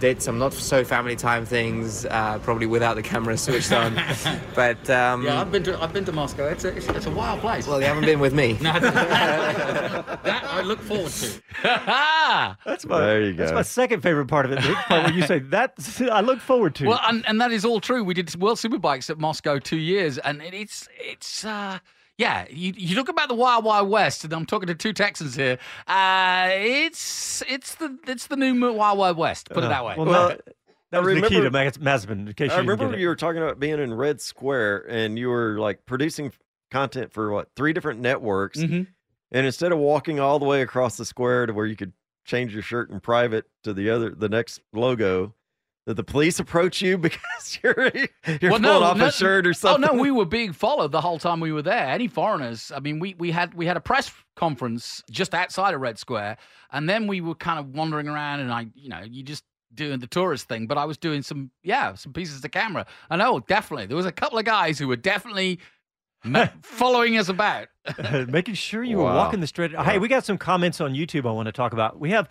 [0.01, 3.95] did some not so family time things, uh, probably without the camera switched on.
[4.55, 6.47] but um, Yeah, I've been to I've been to Moscow.
[6.49, 7.67] It's a it's, it's a wild place.
[7.67, 8.59] well, you haven't been with me.
[8.63, 11.41] No, that I look forward to.
[12.65, 13.57] That's my There you that's go.
[13.57, 14.57] my second favorite part of it.
[14.63, 15.75] The part where you say that
[16.11, 16.89] I look forward to.
[16.89, 18.03] Well, and, and that is all true.
[18.05, 21.79] We did World Superbikes at Moscow two years, and it, it's it's uh,
[22.19, 22.47] yeah.
[22.51, 25.59] You, you look about the Wild Wild West, and I'm talking to two Texans here.
[25.87, 29.49] Uh, it's it's the it's the new Wild Wild West.
[29.51, 29.95] Put it that way.
[29.97, 30.41] Well, that,
[30.91, 32.27] that I was Nikita remember- Maz- Mazepin.
[32.29, 35.19] In case I you remember get you were talking about being in Red Square and
[35.19, 36.33] you were like producing
[36.71, 38.87] content for what three different networks, Mhm.
[39.33, 41.93] and instead of walking all the way across the square to where you could
[42.25, 45.35] change your shirt in private to the other the next logo,
[45.87, 48.09] that the police approach you because you're you're
[48.51, 49.89] Well, pulling no, off no- a shirt or something.
[49.89, 51.87] Oh no, we were being followed the whole time we were there.
[51.89, 52.73] Any foreigners?
[52.75, 56.39] I mean, we we had we had a press conference just outside of Red Square,
[56.73, 59.99] and then we were kind of wandering around, and I, you know, you just doing
[59.99, 62.87] the tourist thing, but I was doing some yeah some pieces to camera.
[63.11, 65.59] And oh, definitely, there was a couple of guys who were definitely
[66.25, 67.69] ma- following us about.
[68.29, 69.73] making sure you were walking the straight.
[69.77, 71.29] Hey, we got some comments on YouTube.
[71.29, 72.01] I want to talk about.
[72.01, 72.29] We have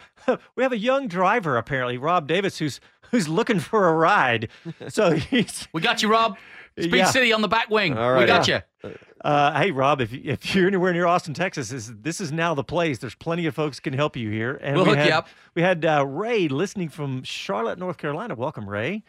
[0.55, 2.79] we have a young driver apparently, Rob Davis, who's
[3.13, 4.49] who's looking for a ride.
[4.89, 6.37] So he's we got you, Rob.
[6.77, 7.05] Speed Yeah.
[7.05, 7.95] City on the back wing.
[7.97, 8.61] All We got Yeah.
[8.83, 8.91] you.
[9.23, 12.53] Uh, hey Rob, if you- if you're anywhere near Austin, Texas, this, this is now
[12.55, 12.97] the place.
[12.97, 14.59] There's plenty of folks can help you here.
[14.61, 15.27] And We'll we hook you had, up.
[15.55, 18.35] We had uh, Ray listening from Charlotte, North Carolina.
[18.35, 19.03] Welcome, Ray.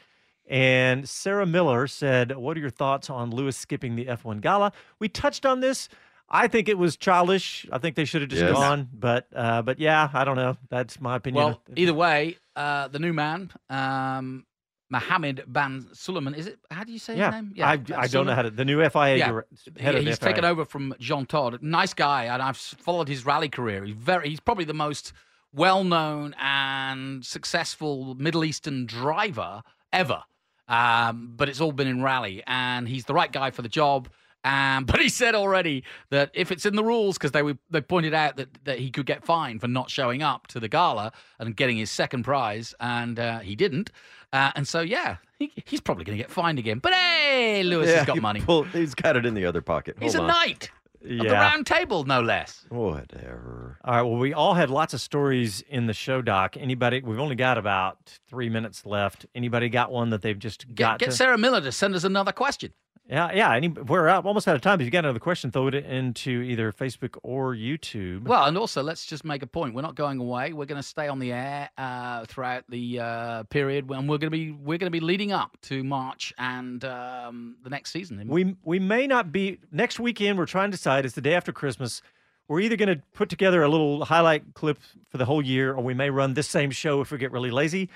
[0.46, 5.08] And Sarah Miller said, "What are your thoughts on Lewis skipping the F1 Gala?" We
[5.08, 5.88] touched on this.
[6.28, 7.66] I think it was childish.
[7.72, 8.52] I think they should have just Yes.
[8.52, 8.88] gone.
[8.92, 10.58] But uh, but yeah, I don't know.
[10.68, 11.44] That's my opinion.
[11.44, 14.46] Well, either way, uh, the new man, um,
[14.90, 16.58] Mohammed Ban Suleiman, is it?
[16.70, 17.54] How do you say yeah, his name?
[17.62, 18.50] I, I don't know how to.
[18.50, 19.40] The new FIA Yeah,
[19.78, 20.28] head yeah, of he's FIA.
[20.28, 21.62] taken over from Jean Todt.
[21.62, 23.84] Nice guy, and I've followed his rally career.
[23.84, 25.12] He's very, he's probably the most
[25.52, 30.22] well-known and successful Middle Eastern driver ever.
[30.66, 34.08] Um, but it's all been in rally, and he's the right guy for the job.
[34.44, 37.80] Um, but he said already that if it's in the rules, because they were, they
[37.80, 41.12] pointed out that, that he could get fined for not showing up to the gala
[41.38, 43.90] and getting his second prize, and uh, he didn't.
[44.32, 46.78] Uh, and so, yeah, he, he's probably going to get fined again.
[46.80, 48.40] But hey, Lewis Yeah, has got he money.
[48.40, 49.96] pulled- he's got it in the other pocket.
[50.00, 50.36] He's a Hold on.
[50.36, 50.70] knight
[51.02, 52.64] of the round table, no less.
[52.70, 53.78] Whatever.
[53.84, 54.02] All right.
[54.02, 56.56] Well, we all had lots of stories in the show doc.
[56.56, 57.02] Anybody?
[57.04, 59.26] We've only got about three minutes left.
[59.34, 61.12] Anybody got one that they've just got Get to?
[61.16, 62.72] Sarah Miller to send us another question.
[63.06, 63.52] Yeah, yeah.
[63.54, 64.80] Any, we're out, almost out of time.
[64.80, 68.26] If you got another question, throw it into either Facebook or YouTube.
[68.26, 69.74] Well, and also let's just make a point.
[69.74, 70.54] We're not going away.
[70.54, 74.30] We're going to stay on the air uh, throughout the uh, period when we're going
[74.32, 78.26] to be we're going to be leading up to March and um, the next season.
[78.26, 80.38] We we may not be next weekend.
[80.38, 81.04] We're trying to decide.
[81.04, 82.00] It's the day after Christmas.
[82.48, 84.78] We're either going to put together a little highlight clip
[85.08, 87.50] for the whole year, or we may run this same show if we get really
[87.50, 87.88] lazy.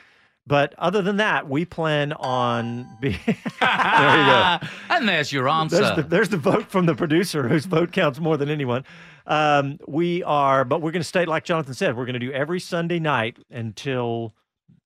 [0.49, 3.19] But other than that, we plan on being.
[3.27, 4.59] there you go.
[4.89, 5.77] and there's your answer.
[5.77, 8.85] There's the, there's the vote from the producer, whose vote counts more than anyone.
[9.27, 12.33] Um, we are, but we're going to stay, like Jonathan said, we're going to do
[12.33, 14.35] every Sunday night until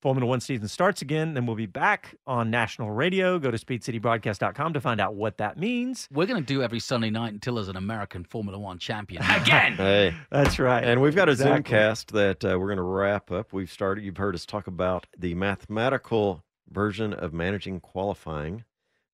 [0.03, 1.33] Formula One season starts again.
[1.33, 3.39] Then we'll be back on national radio.
[3.39, 6.09] Go to speedcitybroadcast.com to find out what that means.
[6.11, 9.73] We're going to do every Sunday night until there's an American Formula One champion again.
[9.77, 10.83] Hey, that's right.
[10.83, 11.73] And we've got a Exactly.
[11.73, 13.53] Zoomcast that uh, we're going to wrap up.
[13.53, 14.03] We've started.
[14.03, 18.65] You've heard us talk about the mathematical version of managing qualifying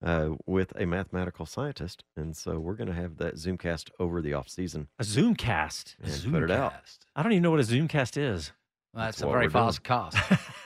[0.04, 4.34] uh, with a mathematical scientist, and so we're going to have that Zoomcast over the
[4.34, 4.88] off season.
[4.98, 5.96] A Zoomcast.
[6.02, 6.74] And put it out.
[7.16, 8.54] I don't even know what a Zoomcast is.
[8.96, 9.52] That's, That's a very we're doing.
[9.52, 10.18] fast cast.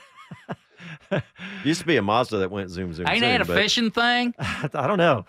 [1.64, 3.06] Used to be a Mazda that went zoom zoom.
[3.08, 4.34] Ain't zoom, that a fishing thing?
[4.38, 5.24] I don't know.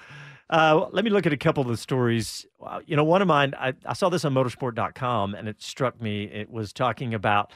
[0.50, 2.46] Uh, let me look at a couple of the stories.
[2.86, 6.26] You know, one of mine, I, I saw this on motorsport.com and it struck me.
[6.26, 7.52] It was talking about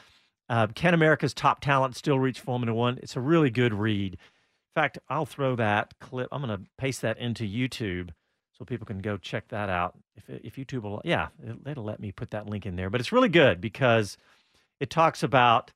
[0.48, 2.98] uh, can America's top talent still reach Formula One?
[3.02, 4.14] It's a really good read.
[4.14, 4.18] In
[4.74, 8.10] fact, I'll throw that clip, I'm going to paste that into YouTube
[8.52, 9.96] so people can go check that out.
[10.16, 12.90] If, if YouTube will, yeah, it- it'll let me put that link in there.
[12.90, 14.16] But it's really good because
[14.80, 15.70] it talks about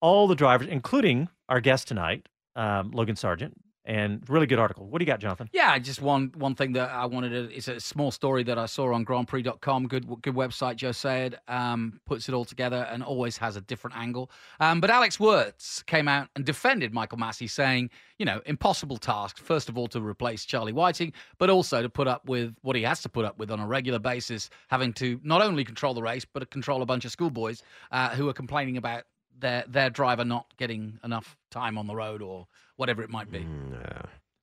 [0.00, 4.86] all the drivers, including our guest tonight, um, Logan Sargent, and really good article.
[4.86, 5.48] What do you got, Jonathan?
[5.52, 7.54] Yeah, just one one thing that I wanted to.
[7.54, 9.88] It's a small story that I saw on GrandPrix.com.
[9.88, 10.76] Good good website.
[10.76, 14.30] Joe Saward um, puts it all together and always has a different angle.
[14.60, 19.38] Um, but Alex Wurz came out and defended Michael Masi, saying, you know, impossible task.
[19.38, 22.82] First of all, to replace Charlie Whiting, but also to put up with what he
[22.82, 26.02] has to put up with on a regular basis, having to not only control the
[26.02, 29.04] race but control a bunch of schoolboys uh, who are complaining about
[29.40, 33.46] their their driver not getting enough time on the road or whatever it might be.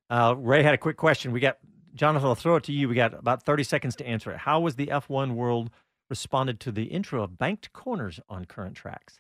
[0.10, 1.32] Uh, Ray had a quick question.
[1.32, 1.58] We got
[1.94, 2.28] Jonathan.
[2.28, 2.88] I'll throw it to you.
[2.90, 4.38] We got about thirty seconds to answer it.
[4.38, 5.70] How was the F1 world
[6.10, 9.20] responded to the intro of banked corners on current tracks?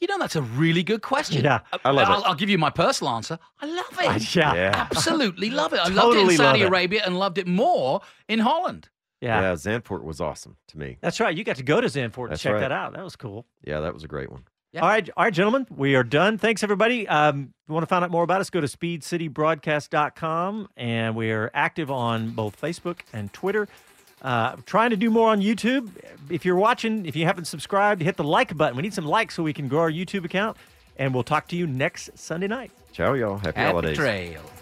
[0.00, 1.44] You know, that's a really good question.
[1.44, 2.10] Yeah, Uh, I love it.
[2.10, 3.38] I'll, I'll give you my personal answer.
[3.60, 4.34] I love it.
[4.36, 4.54] Yeah.
[4.54, 4.86] Yeah.
[4.90, 5.78] Absolutely love it.
[5.78, 6.66] I loved it in Saudi it.
[6.66, 8.88] Arabia and loved it more in Holland.
[9.20, 9.52] Yeah.
[9.52, 10.98] Zandvoort was awesome to me.
[11.00, 11.36] That's right.
[11.36, 12.60] You got to go to Zandvoort and check right.
[12.60, 12.94] that out.
[12.94, 13.46] That was cool.
[13.62, 14.42] Yeah, that was a great one.
[14.80, 16.38] All right, all right, gentlemen, we are done.
[16.38, 17.06] Thanks, everybody.
[17.06, 21.30] Um, if you want to find out more about us, go to speedcitybroadcast.com, and we
[21.30, 23.68] are active on both Facebook and Twitter.
[24.22, 25.90] Uh, trying to do more on YouTube.
[26.30, 28.76] If you're watching, if you haven't subscribed, hit the like button.
[28.76, 30.56] We need some likes so we can grow our YouTube account,
[30.96, 32.70] and we'll talk to you next Sunday night.
[32.92, 33.36] Ciao, y'all.
[33.38, 33.96] Happy, Happy holidays.
[33.98, 34.61] trails.